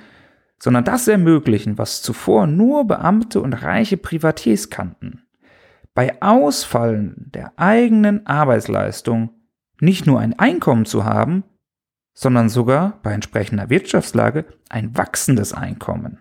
sondern 0.59 0.85
das 0.85 1.07
ermöglichen, 1.07 1.77
was 1.77 2.01
zuvor 2.01 2.47
nur 2.47 2.85
Beamte 2.87 3.41
und 3.41 3.53
reiche 3.53 3.97
Privatiers 3.97 4.69
kannten 4.69 5.22
bei 5.93 6.21
Ausfallen 6.21 7.29
der 7.33 7.53
eigenen 7.57 8.25
Arbeitsleistung 8.25 9.31
nicht 9.79 10.07
nur 10.07 10.19
ein 10.19 10.37
Einkommen 10.39 10.85
zu 10.85 11.05
haben, 11.05 11.43
sondern 12.13 12.49
sogar 12.49 12.99
bei 13.03 13.11
entsprechender 13.11 13.69
Wirtschaftslage 13.69 14.45
ein 14.69 14.95
wachsendes 14.97 15.53
Einkommen. 15.53 16.19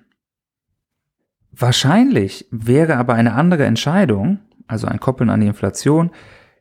Wahrscheinlich 1.53 2.49
wäre 2.51 2.97
aber 2.97 3.15
eine 3.15 3.35
andere 3.35 3.65
Entscheidung, 3.67 4.41
also 4.67 4.87
ein 4.87 5.01
Koppeln 5.01 5.31
an 5.31 5.41
die 5.41 5.47
Inflation, 5.47 6.11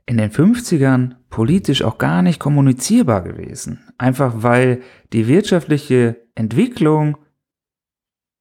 in 0.06 0.17
den 0.17 0.32
50ern 0.32 1.15
politisch 1.30 1.84
auch 1.84 1.97
gar 1.97 2.21
nicht 2.21 2.39
kommunizierbar 2.39 3.21
gewesen. 3.21 3.80
Einfach 3.97 4.34
weil 4.38 4.82
die 5.13 5.28
wirtschaftliche 5.28 6.28
Entwicklung, 6.36 7.17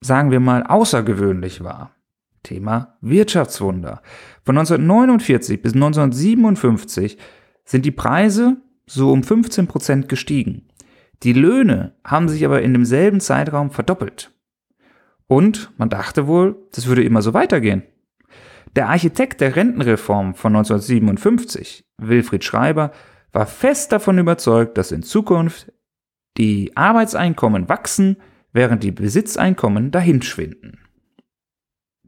sagen 0.01 0.33
wir 0.33 0.41
mal, 0.41 0.65
außergewöhnlich 0.65 1.63
war. 1.63 1.95
Thema 2.42 2.96
Wirtschaftswunder. 3.00 4.03
Von 4.44 4.59
1949 4.59 5.62
bis 5.62 5.74
1957 5.74 7.18
sind 7.64 7.85
die 7.85 7.90
Preise 7.90 8.57
so 8.87 9.12
um 9.12 9.22
15 9.22 9.66
Prozent 9.66 10.09
gestiegen. 10.09 10.68
Die 11.22 11.33
Löhne 11.33 11.94
haben 12.05 12.29
sich 12.29 12.44
aber 12.44 12.62
in 12.62 12.72
demselben 12.72 13.20
Zeitraum 13.20 13.70
verdoppelt. 13.70 14.33
Und 15.26 15.70
man 15.76 15.90
dachte 15.90 16.26
wohl, 16.26 16.57
das 16.72 16.87
würde 16.87 17.05
immer 17.05 17.22
so 17.22 17.35
weitergehen. 17.35 17.85
Der 18.74 18.88
Architekt 18.88 19.40
der 19.40 19.55
Rentenreform 19.55 20.35
von 20.35 20.57
1957, 20.57 21.85
Wilfried 21.98 22.44
Schreiber, 22.44 22.92
war 23.33 23.46
fest 23.46 23.92
davon 23.92 24.18
überzeugt, 24.18 24.76
dass 24.79 24.92
in 24.92 25.03
Zukunft 25.03 25.72
die 26.37 26.76
Arbeitseinkommen 26.76 27.68
wachsen, 27.68 28.16
während 28.53 28.83
die 28.83 28.92
Besitzeinkommen 28.92 29.90
dahinschwinden. 29.90 30.80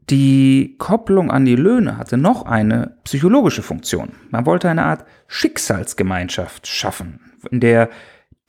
Die 0.09 0.75
Kopplung 0.79 1.31
an 1.31 1.45
die 1.45 1.55
Löhne 1.55 1.97
hatte 1.97 2.17
noch 2.17 2.45
eine 2.45 2.97
psychologische 3.03 3.63
Funktion. 3.63 4.13
Man 4.29 4.45
wollte 4.45 4.69
eine 4.69 4.83
Art 4.83 5.05
Schicksalsgemeinschaft 5.27 6.67
schaffen, 6.67 7.19
in 7.51 7.59
der 7.59 7.89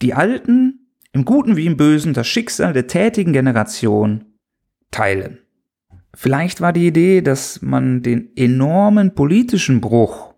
die 0.03 0.15
Alten 0.15 0.89
im 1.13 1.25
Guten 1.25 1.57
wie 1.57 1.67
im 1.67 1.77
Bösen 1.77 2.13
das 2.13 2.27
Schicksal 2.27 2.73
der 2.73 2.89
tätigen 2.89 3.33
Generation 3.33 4.25
teilen. 4.91 5.39
Vielleicht 6.13 6.61
war 6.61 6.73
die 6.73 6.87
Idee, 6.89 7.23
dass 7.23 7.63
man 7.63 8.03
den 8.03 8.37
enormen 8.37 9.15
politischen 9.15 9.81
Bruch, 9.81 10.35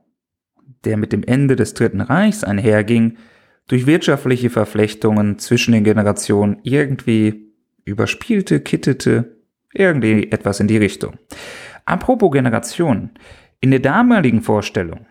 der 0.85 0.97
mit 0.97 1.13
dem 1.13 1.23
Ende 1.23 1.57
des 1.57 1.75
Dritten 1.75 2.01
Reichs 2.03 2.45
einherging, 2.45 3.17
durch 3.69 3.87
wirtschaftliche 3.87 4.51
Verflechtungen 4.51 5.39
zwischen 5.39 5.73
den 5.73 5.85
Generationen 5.85 6.59
irgendwie 6.63 7.53
überspielte, 7.85 8.61
kittete 8.61 9.36
irgendwie 9.79 10.31
etwas 10.31 10.61
in 10.61 10.69
die 10.69 10.77
Richtung. 10.77 11.15
Apropos 11.85 12.33
Generationen. 12.33 13.11
In 13.61 13.71
der 13.71 13.81
damaligen 13.81 14.43
Vorstellung 14.43 15.07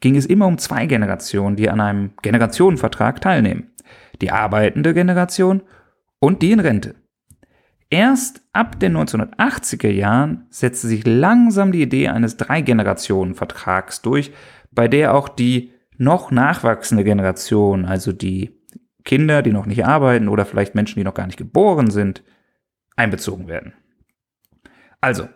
ging 0.00 0.16
es 0.16 0.26
immer 0.26 0.46
um 0.46 0.58
zwei 0.58 0.86
Generationen, 0.86 1.56
die 1.56 1.70
an 1.70 1.80
einem 1.80 2.10
Generationenvertrag 2.22 3.20
teilnehmen. 3.20 3.70
Die 4.20 4.30
arbeitende 4.30 4.94
Generation 4.94 5.62
und 6.18 6.42
die 6.42 6.52
in 6.52 6.60
Rente. 6.60 6.94
Erst 7.90 8.42
ab 8.52 8.78
den 8.80 8.96
1980er 8.96 9.88
Jahren 9.88 10.46
setzte 10.50 10.88
sich 10.88 11.06
langsam 11.06 11.72
die 11.72 11.82
Idee 11.82 12.08
eines 12.08 12.36
Drei-Generationen-Vertrags 12.36 14.02
durch, 14.02 14.32
bei 14.70 14.88
der 14.88 15.14
auch 15.14 15.28
die 15.28 15.72
noch 15.96 16.30
nachwachsende 16.30 17.02
Generation, 17.02 17.86
also 17.86 18.12
die 18.12 18.58
Kinder, 19.04 19.42
die 19.42 19.52
noch 19.52 19.66
nicht 19.66 19.86
arbeiten 19.86 20.28
oder 20.28 20.44
vielleicht 20.44 20.74
Menschen, 20.74 20.98
die 20.98 21.04
noch 21.04 21.14
gar 21.14 21.26
nicht 21.26 21.38
geboren 21.38 21.90
sind, 21.90 22.22
einbezogen 22.94 23.48
werden. 23.48 23.72
Also, 25.00 25.28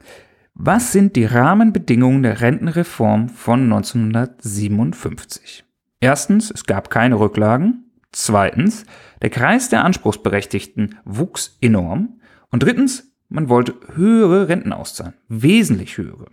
was 0.55 0.93
sind 0.93 1.17
die 1.17 1.25
Rahmenbedingungen 1.25 2.23
der 2.23 2.41
Rentenreform 2.41 3.29
von 3.29 3.65
1957? 3.65 5.65
Erstens, 6.01 6.51
es 6.51 6.65
gab 6.65 6.91
keine 6.91 7.19
Rücklagen. 7.19 7.91
Zweitens, 8.11 8.85
der 9.23 9.31
Kreis 9.31 9.71
der 9.71 9.85
Anspruchsberechtigten 9.85 10.99
wuchs 11.05 11.57
enorm. 11.61 12.21
Und 12.51 12.63
drittens, 12.63 13.15
man 13.29 13.49
wollte 13.49 13.75
höhere 13.95 14.49
Renten 14.49 14.75
auszahlen, 14.75 15.15
wesentlich 15.29 15.97
höhere. 15.97 16.27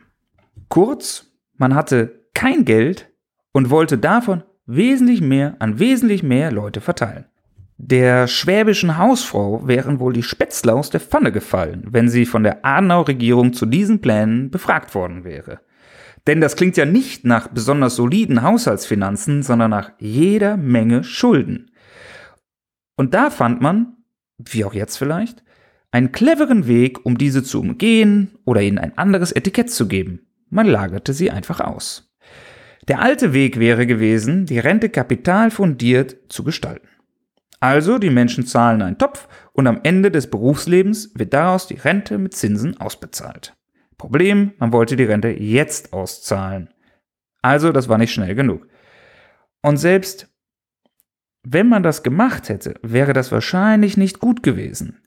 Kurz, 0.68 1.32
man 1.56 1.76
hatte 1.76 2.26
kein 2.34 2.65
Geld 2.65 3.10
und 3.54 3.70
wollte 3.70 3.98
davon 3.98 4.44
wesentlich 4.65 5.22
mehr 5.22 5.56
an 5.60 5.80
wesentlich 5.80 6.24
mehr 6.24 6.52
Leute 6.52 6.82
verteilen. 6.82 7.26
Der 7.82 8.28
schwäbischen 8.28 8.98
Hausfrau 8.98 9.65
wären 9.65 10.02
wohl 10.02 10.12
die 10.12 10.22
Spätzle 10.22 10.74
aus 10.74 10.89
der 10.89 11.00
Pfanne 11.00 11.32
gefallen, 11.32 11.88
wenn 11.89 12.10
sie 12.10 12.26
von 12.26 12.44
der 12.44 12.65
Adenauer-Regierung 12.65 13.54
zu 13.54 13.65
diesen 13.65 14.02
Plänen 14.02 14.52
befragt 14.52 14.94
worden 14.94 15.24
wäre. 15.24 15.62
Denn 16.28 16.42
das 16.42 16.58
klingt 16.58 16.76
ja 16.76 16.84
nicht 16.84 17.24
nach 17.24 17.48
besonders 17.48 17.96
soliden 17.96 18.42
Haushaltsfinanzen, 18.42 19.44
sondern 19.44 19.72
nach 19.72 19.94
jeder 19.98 20.58
Menge 20.58 21.06
Schulden. 21.06 21.72
Und 22.98 23.13
da 23.13 23.30
fand 23.30 23.62
man, 23.62 23.96
wie 24.38 24.65
auch 24.65 24.74
jetzt 24.74 24.98
vielleicht, 24.98 25.42
einen 25.89 26.12
cleveren 26.12 26.68
Weg, 26.68 27.06
um 27.06 27.18
diese 27.18 27.44
zu 27.44 27.62
umgehen 27.62 28.32
oder 28.44 28.62
ihnen 28.62 28.78
ein 28.78 28.98
anderes 28.98 29.32
Etikett 29.32 29.72
zu 29.72 29.88
geben. 29.88 30.28
Man 30.50 30.68
lagerte 30.68 31.13
sie 31.13 31.32
einfach 31.32 31.62
aus. 31.62 32.13
Der 32.89 33.02
alte 33.02 33.32
Weg 33.32 33.58
wäre 33.58 33.88
gewesen, 33.88 34.46
die 34.46 34.60
Rente 34.60 34.89
kapitalfundiert 34.89 36.18
zu 36.28 36.44
gestalten. 36.44 36.89
Also 37.60 37.98
die 37.98 38.10
Menschen 38.10 38.45
zahlen 38.45 38.82
einen 38.82 38.98
Topf 38.98 39.28
und 39.54 39.67
am 39.67 39.82
Ende 39.84 40.12
des 40.12 40.30
Berufslebens 40.30 41.12
wird 41.15 41.34
daraus 41.34 41.67
die 41.67 41.76
Rente 41.76 42.17
mit 42.17 42.34
Zinsen 42.34 42.80
ausbezahlt. 42.80 43.56
Problem, 43.98 44.54
man 44.60 44.72
wollte 44.72 44.95
die 44.95 45.04
Rente 45.04 45.30
jetzt 45.30 45.91
auszahlen. 45.91 46.69
Also 47.41 47.72
das 47.72 47.89
war 47.89 47.98
nicht 47.98 48.13
schnell 48.13 48.36
genug. 48.36 48.67
Und 49.62 49.78
selbst 49.78 50.30
wenn 51.43 51.67
man 51.67 51.84
das 51.84 52.04
gemacht 52.04 52.50
hätte, 52.50 52.76
wäre 52.82 53.13
das 53.13 53.32
wahrscheinlich 53.32 53.98
nicht 53.98 54.19
gut 54.19 54.43
gewesen. 54.43 55.02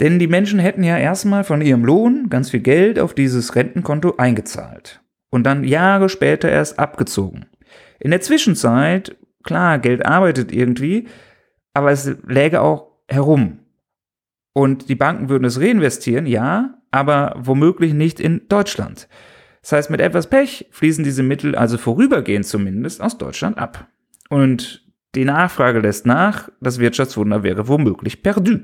Denn 0.00 0.18
die 0.18 0.26
Menschen 0.26 0.58
hätten 0.58 0.82
ja 0.82 0.96
erstmal 0.96 1.44
von 1.44 1.60
ihrem 1.60 1.84
Lohn 1.84 2.30
ganz 2.30 2.50
viel 2.50 2.60
Geld 2.60 2.98
auf 2.98 3.14
dieses 3.14 3.54
Rentenkonto 3.54 4.16
eingezahlt 4.16 5.02
und 5.30 5.44
dann 5.44 5.62
Jahre 5.64 6.08
später 6.08 6.48
erst 6.48 6.78
abgezogen. 6.78 7.46
In 7.98 8.10
der 8.10 8.22
Zwischenzeit, 8.22 9.16
klar, 9.44 9.78
Geld 9.78 10.06
arbeitet 10.06 10.52
irgendwie, 10.52 11.06
aber 11.74 11.90
es 11.90 12.10
läge 12.26 12.60
auch 12.60 12.88
herum. 13.08 13.60
Und 14.52 14.88
die 14.88 14.94
Banken 14.94 15.28
würden 15.28 15.44
es 15.44 15.60
reinvestieren, 15.60 16.26
ja, 16.26 16.78
aber 16.90 17.34
womöglich 17.38 17.94
nicht 17.94 18.20
in 18.20 18.48
Deutschland. 18.48 19.08
Das 19.62 19.72
heißt, 19.72 19.90
mit 19.90 20.00
etwas 20.00 20.28
Pech 20.28 20.68
fließen 20.70 21.04
diese 21.04 21.22
Mittel 21.22 21.54
also 21.54 21.78
vorübergehend 21.78 22.46
zumindest 22.46 23.00
aus 23.00 23.18
Deutschland 23.18 23.58
ab. 23.58 23.86
Und 24.28 24.86
die 25.14 25.24
Nachfrage 25.24 25.80
lässt 25.80 26.06
nach, 26.06 26.48
das 26.60 26.78
Wirtschaftswunder 26.78 27.42
wäre 27.42 27.68
womöglich 27.68 28.22
perdu. 28.22 28.60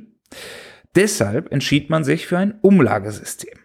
Deshalb 0.94 1.52
entschied 1.52 1.90
man 1.90 2.04
sich 2.04 2.26
für 2.26 2.38
ein 2.38 2.58
Umlagesystem. 2.62 3.58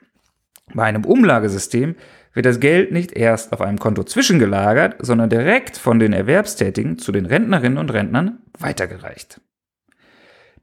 Bei 0.74 0.84
einem 0.84 1.06
Umlagesystem 1.06 1.96
wird 2.34 2.46
das 2.46 2.60
Geld 2.60 2.92
nicht 2.92 3.12
erst 3.14 3.54
auf 3.54 3.62
einem 3.62 3.78
Konto 3.78 4.04
zwischengelagert, 4.04 4.96
sondern 5.00 5.30
direkt 5.30 5.78
von 5.78 6.00
den 6.00 6.14
Erwerbstätigen 6.14 6.98
zu 6.98 7.12
den 7.12 7.26
Rentnerinnen 7.26 7.78
und 7.78 7.92
Rentnern 7.92 8.40
weitergereicht. 8.62 9.42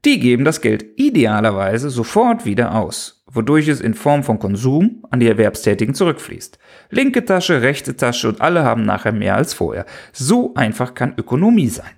Die 0.05 0.19
geben 0.19 0.45
das 0.45 0.61
Geld 0.61 0.85
idealerweise 0.97 1.89
sofort 1.89 2.45
wieder 2.45 2.73
aus, 2.73 3.25
wodurch 3.29 3.67
es 3.67 3.81
in 3.81 3.93
Form 3.93 4.23
von 4.23 4.39
Konsum 4.39 5.05
an 5.11 5.19
die 5.19 5.27
Erwerbstätigen 5.27 5.93
zurückfließt. 5.93 6.57
Linke 6.89 7.25
Tasche, 7.25 7.61
rechte 7.61 7.97
Tasche 7.97 8.29
und 8.29 8.39
alle 8.39 8.63
haben 8.63 8.83
nachher 8.83 9.11
mehr 9.11 9.35
als 9.35 9.53
vorher. 9.53 9.85
So 10.13 10.53
einfach 10.53 10.93
kann 10.93 11.15
Ökonomie 11.17 11.67
sein. 11.67 11.91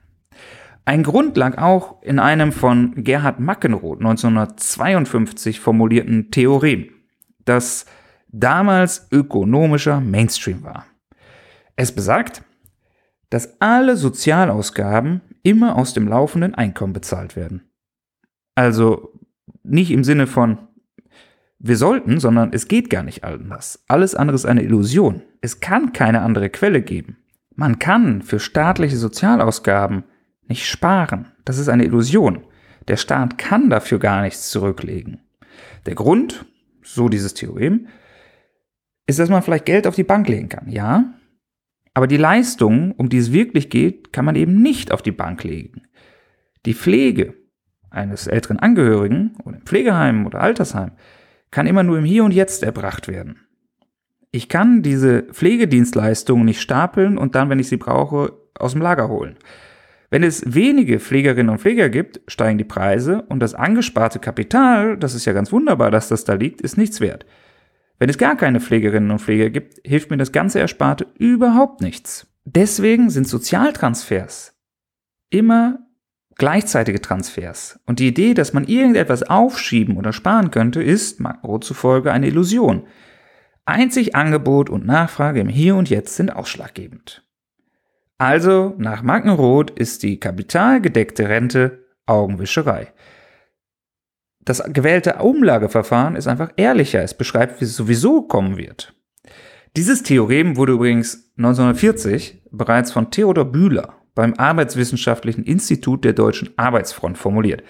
Ein 0.84 1.04
Grund 1.04 1.38
lag 1.38 1.60
auch 1.60 2.02
in 2.02 2.18
einem 2.18 2.52
von 2.52 3.04
Gerhard 3.04 3.40
Mackenroth 3.40 4.00
1952 4.00 5.60
formulierten 5.60 6.32
Theorem, 6.32 6.90
das 7.46 7.86
damals 8.30 9.08
ökonomischer 9.12 10.02
Mainstream 10.02 10.64
war. 10.64 10.88
Es 11.76 11.92
besagt, 11.92 12.42
dass 13.30 13.62
alle 13.62 13.96
Sozialausgaben 13.96 15.22
immer 15.44 15.76
aus 15.76 15.94
dem 15.94 16.08
laufenden 16.08 16.56
Einkommen 16.56 16.94
bezahlt 16.94 17.36
werden. 17.36 17.64
Also 18.56 19.20
nicht 19.64 19.92
im 19.92 20.04
Sinne 20.04 20.28
von 20.28 20.58
wir 21.64 21.78
sollten, 21.78 22.20
sondern 22.20 22.54
es 22.54 22.68
geht 22.68 22.90
gar 22.90 23.04
nicht 23.04 23.24
anders. 23.24 23.84
Alles 23.88 24.16
andere 24.16 24.36
ist 24.36 24.46
eine 24.46 24.64
Illusion. 24.64 25.22
Es 25.42 25.60
kann 25.60 25.94
keine 25.94 26.22
andere 26.22 26.50
Quelle 26.50 26.82
geben. 26.82 27.18
Man 27.56 27.78
kann 27.78 28.24
für 28.24 28.40
staatliche 28.40 28.98
Sozialausgaben 28.98 30.04
nicht 30.48 30.68
sparen. 30.68 31.28
Das 31.46 31.60
ist 31.60 31.70
eine 31.70 31.86
Illusion. 31.86 32.44
Der 32.88 32.98
Staat 32.98 33.38
kann 33.38 33.70
dafür 33.70 34.00
gar 34.00 34.24
nichts 34.24 34.50
zurücklegen. 34.50 35.20
Der 35.86 35.94
Grund, 35.94 36.46
so 36.82 37.10
dieses 37.10 37.36
Theorem, 37.36 37.88
ist, 39.06 39.20
dass 39.20 39.30
man 39.30 39.44
vielleicht 39.44 39.66
Geld 39.66 39.86
auf 39.86 39.96
die 39.96 40.04
Bank 40.04 40.28
legen 40.28 40.50
kann, 40.50 40.70
ja. 40.70 41.14
Aber 41.94 42.08
die 42.08 42.18
Leistung, 42.18 42.92
um 42.94 43.10
die 43.10 43.18
es 43.18 43.34
wirklich 43.34 43.70
geht, 43.70 44.14
kann 44.14 44.26
man 44.26 44.36
eben 44.36 44.62
nicht 44.62 44.92
auf 44.92 45.02
die 45.02 45.12
Bank 45.12 45.44
legen. 45.44 45.84
Die 46.66 46.74
Pflege 46.74 47.34
eines 47.90 48.28
älteren 48.28 48.60
Angehörigen 48.60 49.36
oder 49.44 49.58
im 49.58 49.66
Pflegeheim 49.66 50.26
oder 50.26 50.42
Altersheim 50.42 50.92
kann 51.52 51.68
immer 51.68 51.84
nur 51.84 51.98
im 51.98 52.06
Hier 52.06 52.24
und 52.24 52.34
Jetzt 52.34 52.64
erbracht 52.64 53.08
werden. 53.08 53.42
Ich 54.32 54.48
kann 54.48 54.82
diese 54.82 55.24
Pflegedienstleistungen 55.24 56.46
nicht 56.46 56.62
stapeln 56.62 57.18
und 57.18 57.36
dann, 57.36 57.50
wenn 57.50 57.60
ich 57.60 57.68
sie 57.68 57.78
brauche, 57.78 58.32
aus 58.58 58.72
dem 58.72 58.82
Lager 58.82 59.10
holen. 59.10 59.36
Wenn 60.10 60.24
es 60.24 60.44
wenige 60.46 61.00
Pflegerinnen 61.00 61.50
und 61.50 61.60
Pfleger 61.60 61.90
gibt, 61.90 62.22
steigen 62.28 62.58
die 62.58 62.64
Preise 62.64 63.24
und 63.24 63.40
das 63.42 63.54
angesparte 63.54 64.20
Kapital, 64.20 64.98
das 64.98 65.16
ist 65.16 65.26
ja 65.26 65.34
ganz 65.34 65.52
wunderbar, 65.52 65.92
dass 65.92 66.08
das 66.08 66.24
da 66.24 66.34
liegt, 66.34 66.62
ist 66.62 66.78
nichts 66.78 67.02
wert. 67.02 67.26
Wenn 68.02 68.10
es 68.10 68.18
gar 68.18 68.36
keine 68.36 68.60
Pflegerinnen 68.60 69.12
und 69.12 69.20
Pfleger 69.20 69.52
gibt, 69.52 69.80
hilft 69.86 70.10
mir 70.10 70.18
das 70.18 70.32
ganze 70.32 70.60
Ersparte 70.60 71.06
überhaupt 71.20 71.82
nichts. 71.82 72.26
Deswegen 72.46 73.12
sind 73.12 73.28
Sozialtransfers 73.28 74.56
immer 75.30 75.86
gleichzeitige 76.34 77.00
Transfers. 77.00 77.80
Und 77.86 78.00
die 78.00 78.08
Idee, 78.08 78.34
dass 78.34 78.54
man 78.54 78.64
irgendetwas 78.64 79.22
aufschieben 79.22 79.98
oder 79.98 80.14
sparen 80.14 80.50
könnte, 80.50 80.82
ist, 80.82 81.20
Makro 81.20 81.60
zufolge, 81.60 82.12
eine 82.12 82.26
Illusion. 82.26 82.88
Einzig 83.66 84.16
Angebot 84.16 84.72
und 84.72 84.84
Nachfrage 84.84 85.40
im 85.40 85.48
Hier 85.48 85.76
und 85.76 85.92
Jetzt 85.92 86.16
sind 86.16 86.36
ausschlaggebend. 86.36 87.24
Also, 88.18 88.74
nach 88.80 89.04
Magneroth 89.04 89.70
ist 89.70 90.02
die 90.02 90.20
kapitalgedeckte 90.20 91.30
Rente 91.30 91.86
Augenwischerei. 92.08 92.94
Das 94.44 94.64
gewählte 94.74 95.16
Umlageverfahren 95.16 96.16
ist 96.16 96.28
einfach 96.28 96.52
ehrlicher. 96.58 97.04
Es 97.04 97.14
beschreibt, 97.14 97.62
wie 97.62 97.66
es 97.66 97.76
sowieso 97.76 98.24
kommen 98.24 98.58
wird. 98.58 98.96
Dieses 99.78 100.04
Theorem 100.04 100.58
wurde 100.58 100.74
übrigens 100.74 101.32
1940 101.38 102.44
bereits 102.52 102.92
von 102.92 103.12
Theodor 103.12 103.46
Bühler 103.46 103.96
beim 104.16 104.34
Arbeitswissenschaftlichen 104.34 105.44
Institut 105.44 106.04
der 106.04 106.14
Deutschen 106.14 106.50
Arbeitsfront 106.58 107.18
formuliert, 107.18 107.64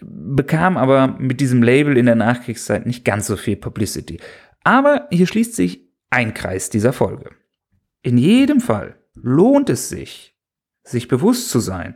bekam 0.00 0.76
aber 0.76 1.16
mit 1.18 1.40
diesem 1.40 1.62
Label 1.62 1.96
in 1.96 2.06
der 2.06 2.16
Nachkriegszeit 2.16 2.86
nicht 2.86 3.04
ganz 3.04 3.28
so 3.28 3.36
viel 3.36 3.56
Publicity. 3.56 4.18
Aber 4.64 5.06
hier 5.10 5.26
schließt 5.26 5.54
sich 5.54 5.88
ein 6.10 6.34
Kreis 6.34 6.70
dieser 6.70 6.92
Folge. 6.92 7.30
In 8.02 8.18
jedem 8.18 8.60
Fall 8.60 8.96
lohnt 9.14 9.70
es 9.70 9.88
sich, 9.88 10.36
sich 10.82 11.06
bewusst 11.06 11.50
zu 11.50 11.60
sein, 11.60 11.94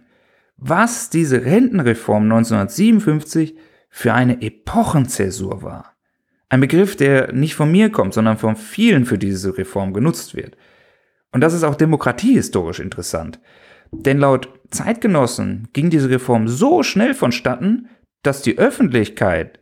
was 0.56 1.10
diese 1.10 1.44
Rentenreform 1.44 2.24
1957 2.24 3.56
für 3.96 4.12
eine 4.12 4.42
Epochenzäsur 4.42 5.62
war. 5.62 5.96
Ein 6.50 6.60
Begriff, 6.60 6.96
der 6.96 7.32
nicht 7.32 7.54
von 7.54 7.72
mir 7.72 7.90
kommt, 7.90 8.12
sondern 8.12 8.36
von 8.36 8.54
vielen 8.54 9.06
für 9.06 9.16
diese 9.16 9.56
Reform 9.56 9.94
genutzt 9.94 10.36
wird. 10.36 10.54
Und 11.32 11.40
das 11.40 11.54
ist 11.54 11.64
auch 11.64 11.76
demokratiehistorisch 11.76 12.78
interessant. 12.78 13.40
Denn 13.90 14.18
laut 14.18 14.50
Zeitgenossen 14.70 15.68
ging 15.72 15.88
diese 15.88 16.10
Reform 16.10 16.46
so 16.46 16.82
schnell 16.82 17.14
vonstatten, 17.14 17.88
dass 18.22 18.42
die 18.42 18.58
Öffentlichkeit 18.58 19.60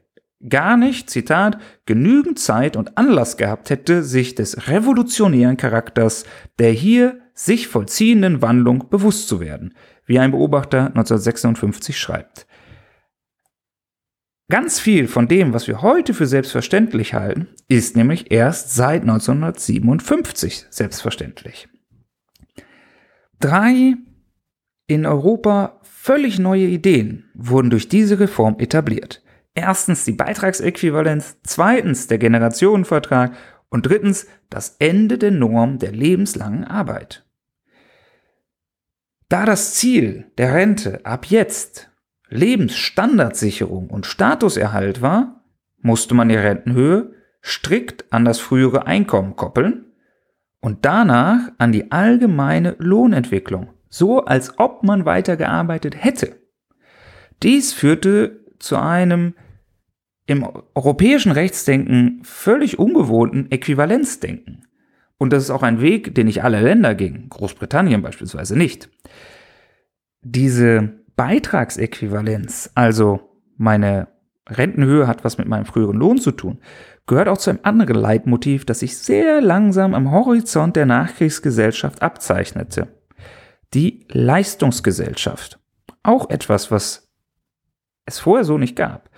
gar 0.49 0.77
nicht, 0.77 1.11
Zitat, 1.11 1.59
genügend 1.87 2.41
Zeit 2.41 2.77
und 2.77 2.99
Anlass 2.99 3.37
gehabt 3.37 3.71
hätte, 3.71 4.03
sich 4.03 4.35
des 4.35 4.67
revolutionären 4.69 5.57
Charakters 5.57 6.25
der 6.59 6.73
hier 6.73 7.21
sich 7.35 7.69
vollziehenden 7.69 8.43
Wandlung 8.43 8.89
bewusst 8.91 9.29
zu 9.29 9.39
werden, 9.39 9.75
wie 10.07 10.19
ein 10.19 10.33
Beobachter 10.33 10.87
1956 10.87 11.97
schreibt. 11.97 12.49
Ganz 14.51 14.79
viel 14.79 15.09
von 15.09 15.27
dem, 15.27 15.55
was 15.55 15.69
wir 15.69 15.81
heute 15.81 16.13
für 16.13 16.27
selbstverständlich 16.27 17.15
halten, 17.15 17.49
ist 17.69 17.97
nämlich 17.97 18.31
erst 18.31 18.75
seit 18.75 19.03
1957 19.03 20.67
selbstverständlich. 20.69 21.69
Drei 23.41 23.95
in 24.87 25.07
Europa 25.07 25.81
völlig 25.83 26.39
neue 26.39 26.67
Ideen 26.67 27.31
wurden 27.33 27.71
durch 27.71 27.89
diese 27.89 28.21
Reform 28.21 28.57
etabliert. 28.59 29.23
Erstens 29.55 30.05
die 30.05 30.13
Beitragsäquivalenz, 30.13 31.39
zweitens 31.45 32.07
der 32.07 32.19
Generationenvertrag 32.19 33.35
und 33.71 33.87
drittens 33.87 34.27
das 34.51 34.77
Ende 34.79 35.17
der 35.17 35.31
Norm 35.31 35.79
der 35.79 35.93
lebenslangen 35.93 36.65
Arbeit. 36.65 37.25
Da 39.31 39.47
das 39.47 39.75
Ziel 39.75 40.31
der 40.37 40.55
Rente 40.55 41.05
ab 41.07 41.27
jetzt 41.27 41.91
Lebensstandardsicherung 42.29 43.91
und 43.91 44.07
Statuserhalt 44.07 45.03
war, 45.03 45.45
musste 45.81 46.15
man 46.15 46.29
die 46.29 46.37
Rentenhöhe 46.37 47.13
strikt 47.43 48.11
an 48.11 48.25
das 48.25 48.41
frühere 48.41 48.87
Einkommen 48.87 49.37
koppeln 49.37 49.93
und 50.61 50.85
danach 50.87 51.51
an 51.59 51.73
die 51.73 51.93
allgemeine 51.93 52.75
Lohnentwicklung, 52.79 53.69
so 53.91 54.25
als 54.25 54.59
ob 54.59 54.83
man 54.83 55.05
weitergearbeitet 55.05 56.03
hätte. 56.03 56.37
Dies 57.43 57.75
führte 57.75 58.41
zu 58.59 58.79
einem 58.79 59.35
im 60.27 60.47
europäischen 60.75 61.33
Rechtsdenken 61.33 62.21
völlig 62.23 62.79
ungewohnten 62.79 63.51
Äquivalenzdenken. 63.51 64.67
Und 65.19 65.35
das 65.35 65.45
ist 65.45 65.51
auch 65.51 65.63
ein 65.63 65.83
Weg, 65.83 66.15
den 66.15 66.27
nicht 66.27 66.43
alle 66.43 66.63
Länder 66.63 66.95
gingen, 66.95 67.29
Großbritannien 67.29 68.01
beispielsweise 68.01 68.57
nicht. 68.57 68.89
Diese 70.23 71.04
Beitragsäquivalenz, 71.17 72.71
also 72.75 73.21
meine 73.57 74.09
Rentenhöhe 74.49 75.07
hat 75.07 75.25
was 75.25 75.39
mit 75.39 75.49
meinem 75.49 75.65
früheren 75.65 75.97
Lohn 75.97 76.19
zu 76.19 76.33
tun, 76.33 76.59
gehört 77.07 77.29
auch 77.29 77.39
zu 77.39 77.51
einem 77.51 77.61
anderen 77.63 77.97
Leitmotiv, 77.97 78.65
das 78.65 78.81
sich 78.81 78.99
sehr 78.99 79.41
langsam 79.41 79.95
am 79.95 80.11
Horizont 80.11 80.77
der 80.77 80.87
Nachkriegsgesellschaft 80.87 82.03
abzeichnete. 82.03 82.89
Die 83.73 84.07
Leistungsgesellschaft. 84.11 85.59
Auch 86.03 86.31
etwas, 86.31 86.71
was 86.71 87.09
es 88.07 88.19
vorher 88.19 88.45
so 88.45 88.59
nicht 88.59 88.77
gab. 88.77 89.11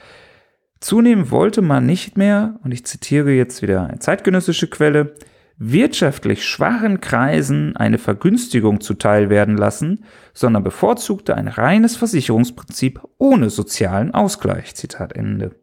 Zunehmend 0.81 1.31
wollte 1.31 1.63
man 1.63 1.87
nicht 1.87 2.17
mehr, 2.17 2.61
und 2.63 2.73
ich 2.73 2.87
zitiere 2.87 3.33
jetzt 3.33 3.63
wieder 3.63 3.87
eine 3.87 3.99
zeitgenössische 3.99 4.69
Quelle, 4.69 5.15
wirtschaftlich 5.59 6.45
schwachen 6.45 7.01
Kreisen 7.01 7.77
eine 7.77 7.99
Vergünstigung 7.99 8.81
zuteil 8.81 9.31
werden 9.31 9.57
lassen, 9.57 10.05
sondern 10.35 10.63
bevorzugte 10.63 11.35
ein 11.35 11.49
reines 11.49 11.97
Versicherungsprinzip 11.97 13.01
ohne 13.19 13.51
sozialen 13.51 14.13
Ausgleich. 14.13 14.75
Zitat 14.75 15.15
Ende. 15.15 15.57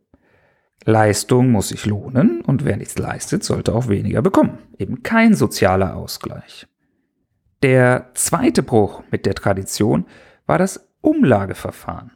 Leistung 0.85 1.49
muss 1.49 1.69
sich 1.69 1.85
lohnen 1.85 2.41
und 2.41 2.65
wer 2.65 2.75
nichts 2.77 2.97
leistet, 2.97 3.43
sollte 3.43 3.73
auch 3.73 3.87
weniger 3.87 4.21
bekommen. 4.21 4.57
Eben 4.77 5.03
kein 5.03 5.33
sozialer 5.33 5.95
Ausgleich. 5.95 6.67
Der 7.61 8.09
zweite 8.15 8.63
Bruch 8.63 9.03
mit 9.09 9.25
der 9.25 9.35
Tradition 9.35 10.05
war 10.45 10.57
das 10.57 10.89
Umlageverfahren. 11.01 12.11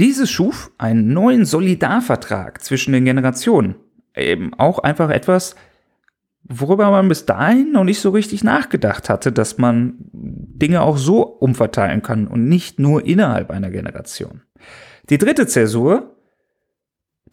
Dieses 0.00 0.30
schuf 0.30 0.70
einen 0.78 1.12
neuen 1.12 1.44
Solidarvertrag 1.44 2.62
zwischen 2.62 2.92
den 2.92 3.04
Generationen. 3.04 3.74
Eben 4.14 4.54
auch 4.54 4.78
einfach 4.78 5.10
etwas, 5.10 5.54
worüber 6.60 6.90
man 6.90 7.08
bis 7.08 7.26
dahin 7.26 7.72
noch 7.72 7.84
nicht 7.84 8.00
so 8.00 8.10
richtig 8.10 8.44
nachgedacht 8.44 9.08
hatte, 9.08 9.32
dass 9.32 9.58
man 9.58 9.94
Dinge 10.12 10.82
auch 10.82 10.96
so 10.96 11.22
umverteilen 11.22 12.02
kann 12.02 12.26
und 12.26 12.48
nicht 12.48 12.78
nur 12.78 13.04
innerhalb 13.06 13.50
einer 13.50 13.70
Generation. 13.70 14.42
Die 15.10 15.18
dritte 15.18 15.46
Zäsur, 15.46 16.16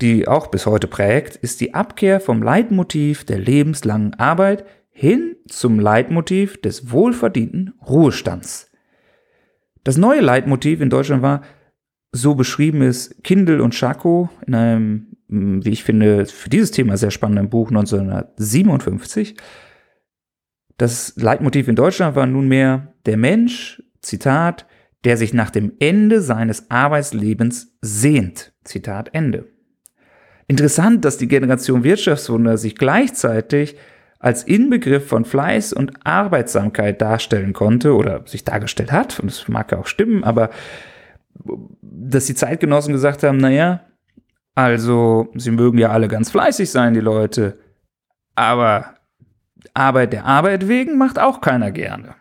die 0.02 0.28
auch 0.28 0.48
bis 0.48 0.66
heute 0.66 0.88
prägt, 0.88 1.36
ist 1.36 1.62
die 1.62 1.74
Abkehr 1.74 2.20
vom 2.20 2.42
Leitmotiv 2.42 3.26
der 3.26 3.40
lebenslangen 3.40 4.14
Arbeit 4.16 4.66
hin 4.90 5.36
zum 5.48 5.80
Leitmotiv 5.80 6.62
des 6.62 6.92
wohlverdienten 6.92 7.74
Ruhestands. 7.88 8.72
Das 9.84 9.98
neue 9.98 10.22
Leitmotiv 10.22 10.82
in 10.82 10.90
Deutschland 10.90 11.22
war, 11.22 11.42
so 12.12 12.36
beschrieben 12.36 12.82
ist 12.82 13.24
Kindle 13.24 13.62
und 13.62 13.76
Schako 13.76 14.30
in 14.46 14.56
einem 14.56 15.09
wie 15.30 15.70
ich 15.70 15.84
finde, 15.84 16.26
für 16.26 16.50
dieses 16.50 16.72
Thema 16.72 16.98
sehr 16.98 17.12
spannenden 17.12 17.50
Buch 17.50 17.70
1957. 17.70 19.36
Das 20.78 21.14
Leitmotiv 21.18 21.68
in 21.68 21.76
Deutschland 21.76 22.16
war 22.16 22.26
nunmehr 22.26 22.94
der 23.06 23.18
Mensch, 23.18 23.84
Zitat, 24.02 24.66
der 25.04 25.18
sich 25.18 25.34
nach 25.34 25.50
dem 25.50 25.74
Ende 25.80 26.22
seines 26.22 26.72
Arbeitslebens 26.72 27.78
sehnt. 27.82 28.54
Zitat 28.64 29.14
Ende. 29.14 29.46
Interessant, 30.48 31.06
dass 31.06 31.18
die 31.18 31.28
Generation 31.28 31.84
Wirtschaftswunder 31.84 32.58
sich 32.58 32.76
gleichzeitig 32.76 33.76
als 34.20 34.44
Inbegriff 34.44 35.08
von 35.08 35.24
Fleiß 35.24 35.74
und 35.74 36.06
Arbeitsamkeit 36.06 37.02
darstellen 37.02 37.54
konnte 37.54 37.96
oder 37.96 38.24
sich 38.26 38.44
dargestellt 38.44 38.92
hat, 38.92 39.20
und 39.20 39.30
das 39.32 39.48
mag 39.48 39.72
ja 39.72 39.78
auch 39.78 39.88
stimmen, 39.88 40.24
aber 40.24 40.50
dass 41.82 42.26
die 42.26 42.36
Zeitgenossen 42.36 42.92
gesagt 42.92 43.24
haben, 43.24 43.38
naja, 43.38 43.82
also, 44.60 45.30
sie 45.36 45.52
mögen 45.52 45.78
ja 45.78 45.90
alle 45.90 46.10
ganz 46.10 46.32
fleißig 46.32 46.70
sein, 46.70 46.94
die 46.94 47.00
Leute. 47.00 47.60
Aber 48.36 48.96
Arbeit 49.74 50.12
der 50.12 50.26
Arbeit 50.26 50.68
wegen 50.68 50.98
macht 50.98 51.18
auch 51.18 51.40
keiner 51.40 51.72
gerne. 51.72 52.16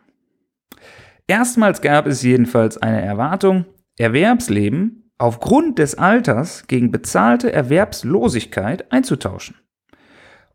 Erstmals 1.27 1.83
gab 1.83 2.07
es 2.07 2.23
jedenfalls 2.23 2.79
eine 2.79 3.03
Erwartung, 3.03 3.65
Erwerbsleben 3.99 5.11
aufgrund 5.19 5.81
des 5.81 5.97
Alters 5.97 6.69
gegen 6.69 6.93
bezahlte 6.93 7.53
Erwerbslosigkeit 7.53 8.93
einzutauschen. 8.93 9.57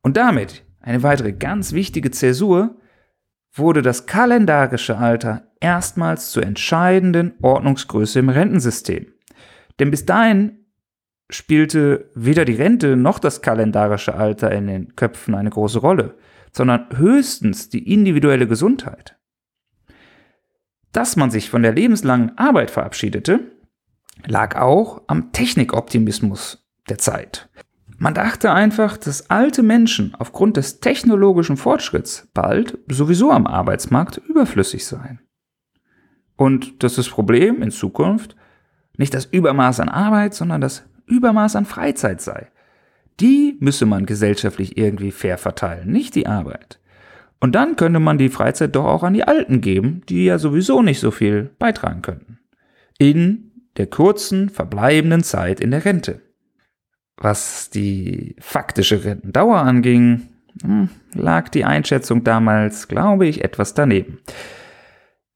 Und 0.01 0.15
damit, 0.15 0.63
eine 0.79 1.03
weitere 1.03 1.33
ganz 1.33 1.73
wichtige 1.73 2.11
Zäsur, 2.11 2.77
wurde 3.53 3.81
das 3.81 4.05
kalendarische 4.05 4.97
Alter 4.97 5.51
erstmals 5.59 6.31
zur 6.31 6.43
entscheidenden 6.43 7.33
Ordnungsgröße 7.41 8.19
im 8.19 8.29
Rentensystem. 8.29 9.07
Denn 9.79 9.91
bis 9.91 10.05
dahin 10.05 10.62
spielte 11.33 12.09
weder 12.15 12.45
die 12.45 12.55
Rente 12.55 12.95
noch 12.95 13.19
das 13.19 13.41
kalendarische 13.41 14.15
Alter 14.15 14.51
in 14.51 14.67
den 14.67 14.95
Köpfen 14.95 15.35
eine 15.35 15.49
große 15.49 15.79
Rolle, 15.79 16.15
sondern 16.51 16.87
höchstens 16.95 17.69
die 17.69 17.91
individuelle 17.91 18.47
Gesundheit. 18.47 19.17
Dass 20.91 21.15
man 21.15 21.31
sich 21.31 21.49
von 21.49 21.63
der 21.63 21.73
lebenslangen 21.73 22.37
Arbeit 22.37 22.69
verabschiedete, 22.69 23.51
lag 24.25 24.55
auch 24.55 25.01
am 25.07 25.31
Technikoptimismus 25.31 26.65
der 26.87 26.99
Zeit. 26.99 27.49
Man 27.97 28.13
dachte 28.13 28.51
einfach, 28.51 28.97
dass 28.97 29.29
alte 29.29 29.63
Menschen 29.63 30.13
aufgrund 30.15 30.57
des 30.57 30.81
technologischen 30.81 31.57
Fortschritts 31.57 32.29
bald 32.33 32.77
sowieso 32.87 33.31
am 33.31 33.47
Arbeitsmarkt 33.47 34.17
überflüssig 34.17 34.85
seien. 34.85 35.21
Und 36.35 36.83
dass 36.83 36.95
das 36.95 37.09
Problem 37.09 37.61
in 37.61 37.71
Zukunft 37.71 38.35
nicht 38.97 39.13
das 39.13 39.25
Übermaß 39.25 39.79
an 39.79 39.89
Arbeit, 39.89 40.33
sondern 40.33 40.61
das 40.61 40.83
Übermaß 41.13 41.55
an 41.55 41.65
Freizeit 41.65 42.21
sei. 42.21 42.47
Die 43.19 43.57
müsse 43.59 43.85
man 43.85 44.05
gesellschaftlich 44.05 44.77
irgendwie 44.77 45.11
fair 45.11 45.37
verteilen, 45.37 45.91
nicht 45.91 46.15
die 46.15 46.27
Arbeit. 46.27 46.79
Und 47.39 47.53
dann 47.55 47.75
könnte 47.75 47.99
man 47.99 48.17
die 48.17 48.29
Freizeit 48.29 48.75
doch 48.75 48.85
auch 48.85 49.03
an 49.03 49.13
die 49.13 49.25
Alten 49.25 49.61
geben, 49.61 50.01
die 50.09 50.25
ja 50.25 50.39
sowieso 50.39 50.81
nicht 50.81 50.99
so 50.99 51.11
viel 51.11 51.51
beitragen 51.59 52.01
könnten. 52.01 52.39
In 52.97 53.51
der 53.77 53.87
kurzen, 53.87 54.49
verbleibenden 54.49 55.23
Zeit 55.23 55.59
in 55.59 55.71
der 55.71 55.85
Rente. 55.85 56.21
Was 57.17 57.69
die 57.69 58.35
faktische 58.39 59.03
Rentendauer 59.03 59.57
anging, 59.57 60.29
hm, 60.61 60.89
lag 61.13 61.49
die 61.49 61.65
Einschätzung 61.65 62.23
damals, 62.23 62.87
glaube 62.87 63.27
ich, 63.27 63.43
etwas 63.43 63.73
daneben. 63.73 64.19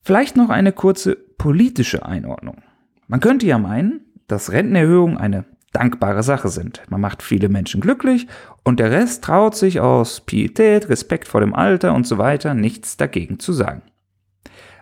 Vielleicht 0.01 0.37
noch 0.37 0.49
eine 0.49 0.71
kurze 0.71 1.15
politische 1.15 2.05
Einordnung. 2.05 2.63
Man 3.07 3.19
könnte 3.19 3.45
ja 3.45 3.57
meinen, 3.57 4.01
dass 4.27 4.51
Rentenerhöhungen 4.51 5.17
eine 5.17 5.45
dankbare 5.73 6.23
Sache 6.23 6.49
sind. 6.49 6.81
Man 6.89 7.01
macht 7.01 7.21
viele 7.21 7.49
Menschen 7.49 7.81
glücklich 7.81 8.27
und 8.63 8.79
der 8.79 8.91
Rest 8.91 9.23
traut 9.23 9.55
sich 9.55 9.79
aus 9.79 10.21
Pietät, 10.21 10.89
Respekt 10.89 11.27
vor 11.27 11.41
dem 11.41 11.53
Alter 11.53 11.93
und 11.93 12.07
so 12.07 12.17
weiter 12.17 12.53
nichts 12.53 12.97
dagegen 12.97 13.39
zu 13.39 13.53
sagen. 13.53 13.81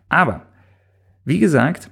Aber, 0.10 0.46
wie 1.24 1.40
gesagt, 1.40 1.90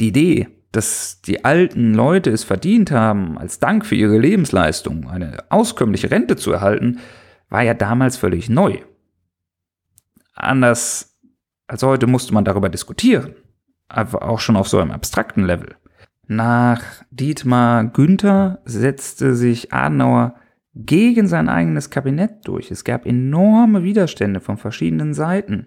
die 0.00 0.08
Idee, 0.08 0.48
dass 0.72 1.22
die 1.22 1.44
alten 1.44 1.94
Leute 1.94 2.30
es 2.30 2.44
verdient 2.44 2.90
haben, 2.90 3.38
als 3.38 3.60
Dank 3.60 3.86
für 3.86 3.94
ihre 3.94 4.18
Lebensleistung 4.18 5.08
eine 5.08 5.38
auskömmliche 5.48 6.10
Rente 6.10 6.36
zu 6.36 6.52
erhalten, 6.52 6.98
war 7.48 7.62
ja 7.62 7.74
damals 7.74 8.16
völlig 8.16 8.48
neu. 8.48 8.78
Anders 10.34 11.16
als 11.66 11.82
heute 11.82 12.06
musste 12.06 12.34
man 12.34 12.44
darüber 12.44 12.68
diskutieren, 12.68 13.34
aber 13.88 14.22
auch 14.22 14.40
schon 14.40 14.56
auf 14.56 14.68
so 14.68 14.78
einem 14.78 14.90
abstrakten 14.90 15.44
Level. 15.44 15.76
Nach 16.26 16.82
Dietmar 17.10 17.84
Günther 17.84 18.60
setzte 18.64 19.34
sich 19.34 19.72
Adenauer 19.72 20.34
gegen 20.74 21.28
sein 21.28 21.48
eigenes 21.48 21.90
Kabinett 21.90 22.46
durch. 22.46 22.70
Es 22.70 22.84
gab 22.84 23.06
enorme 23.06 23.82
Widerstände 23.84 24.40
von 24.40 24.56
verschiedenen 24.56 25.14
Seiten. 25.14 25.66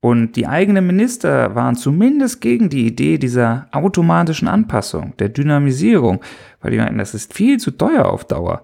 Und 0.00 0.36
die 0.36 0.46
eigenen 0.46 0.86
Minister 0.86 1.56
waren 1.56 1.74
zumindest 1.74 2.40
gegen 2.40 2.68
die 2.68 2.86
Idee 2.86 3.18
dieser 3.18 3.66
automatischen 3.72 4.46
Anpassung, 4.46 5.14
der 5.18 5.28
Dynamisierung, 5.28 6.20
weil 6.60 6.70
die 6.70 6.78
meinten, 6.78 6.98
das 6.98 7.14
ist 7.14 7.34
viel 7.34 7.58
zu 7.58 7.72
teuer 7.72 8.06
auf 8.06 8.24
Dauer. 8.24 8.62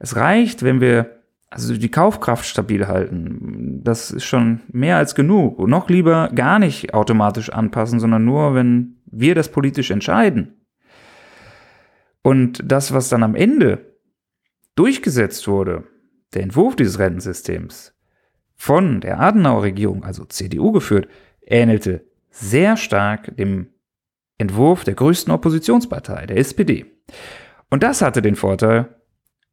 Es 0.00 0.16
reicht, 0.16 0.64
wenn 0.64 0.80
wir 0.80 1.10
also 1.48 1.76
die 1.76 1.90
Kaufkraft 1.90 2.44
stabil 2.44 2.88
halten. 2.88 3.80
Das 3.84 4.10
ist 4.10 4.24
schon 4.24 4.60
mehr 4.72 4.96
als 4.96 5.14
genug. 5.14 5.60
Und 5.60 5.70
noch 5.70 5.88
lieber 5.88 6.30
gar 6.34 6.58
nicht 6.58 6.92
automatisch 6.92 7.50
anpassen, 7.50 8.00
sondern 8.00 8.24
nur, 8.24 8.56
wenn 8.56 8.93
wir 9.18 9.34
das 9.34 9.50
politisch 9.50 9.90
entscheiden. 9.90 10.64
Und 12.22 12.60
das, 12.64 12.92
was 12.92 13.08
dann 13.08 13.22
am 13.22 13.34
Ende 13.34 13.98
durchgesetzt 14.76 15.46
wurde, 15.46 15.84
der 16.32 16.42
Entwurf 16.42 16.76
dieses 16.76 16.98
Rentensystems 16.98 17.94
von 18.56 19.00
der 19.00 19.20
Adenauer-Regierung, 19.20 20.04
also 20.04 20.24
CDU 20.24 20.72
geführt, 20.72 21.08
ähnelte 21.42 22.06
sehr 22.30 22.76
stark 22.76 23.36
dem 23.36 23.68
Entwurf 24.38 24.84
der 24.84 24.94
größten 24.94 25.32
Oppositionspartei, 25.32 26.26
der 26.26 26.38
SPD. 26.38 26.86
Und 27.70 27.82
das 27.82 28.02
hatte 28.02 28.22
den 28.22 28.36
Vorteil, 28.36 28.96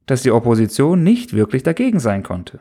dass 0.06 0.22
die 0.22 0.32
Opposition 0.32 1.02
nicht 1.02 1.34
wirklich 1.34 1.62
dagegen 1.62 2.00
sein 2.00 2.22
konnte. 2.22 2.60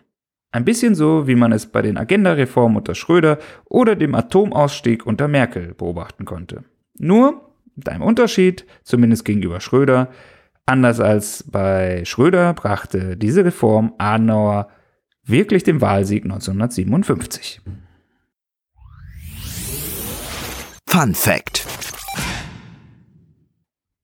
Ein 0.52 0.66
bisschen 0.66 0.96
so, 0.96 1.28
wie 1.28 1.36
man 1.36 1.54
es 1.54 1.66
bei 1.66 1.82
den 1.82 1.98
Agenda-Reformen 1.98 2.78
unter 2.78 2.94
Schröder 2.94 3.40
oder 3.66 3.96
dem 3.96 4.14
Atomausstieg 4.14 5.06
unter 5.06 5.28
Merkel 5.28 5.74
beobachten 5.74 6.26
konnte. 6.26 6.66
Nur 7.02 7.54
mit 7.76 7.90
einem 7.90 8.04
Unterschied, 8.04 8.66
zumindest 8.84 9.26
gegenüber 9.26 9.60
Schröder, 9.60 10.10
Anders 10.66 11.00
als 11.00 11.44
bei 11.52 12.06
Schröder 12.06 12.54
brachte 12.54 13.18
diese 13.18 13.44
Reform 13.44 13.94
Adenauer 13.98 14.70
wirklich 15.26 15.64
den 15.64 15.82
Wahlsieg 15.82 16.24
1957. 16.24 17.62
Fun 20.88 21.14
Fact. 21.14 21.68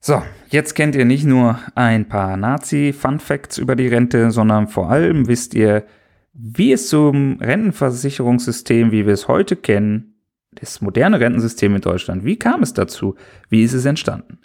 So, 0.01 0.21
jetzt 0.49 0.73
kennt 0.73 0.95
ihr 0.95 1.05
nicht 1.05 1.25
nur 1.25 1.59
ein 1.75 2.07
paar 2.07 2.35
Nazi-Fun 2.35 3.19
Facts 3.19 3.57
über 3.57 3.75
die 3.75 3.87
Rente, 3.87 4.31
sondern 4.31 4.67
vor 4.67 4.89
allem 4.89 5.27
wisst 5.27 5.53
ihr, 5.53 5.85
wie 6.33 6.71
es 6.71 6.89
zum 6.89 7.39
Rentenversicherungssystem, 7.39 8.91
wie 8.91 9.05
wir 9.05 9.13
es 9.13 9.27
heute 9.27 9.55
kennen, 9.55 10.16
das 10.59 10.81
moderne 10.81 11.19
Rentensystem 11.19 11.75
in 11.75 11.81
Deutschland, 11.81 12.25
wie 12.25 12.37
kam 12.37 12.63
es 12.63 12.73
dazu? 12.73 13.15
Wie 13.49 13.63
ist 13.63 13.73
es 13.73 13.85
entstanden? 13.85 14.39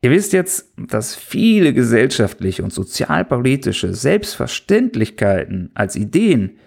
Ihr 0.00 0.10
wisst 0.10 0.32
jetzt, 0.32 0.72
dass 0.76 1.16
viele 1.16 1.72
gesellschaftliche 1.72 2.62
und 2.62 2.72
sozialpolitische 2.72 3.94
Selbstverständlichkeiten 3.94 5.70
als 5.74 5.96
Ideen 5.96 6.58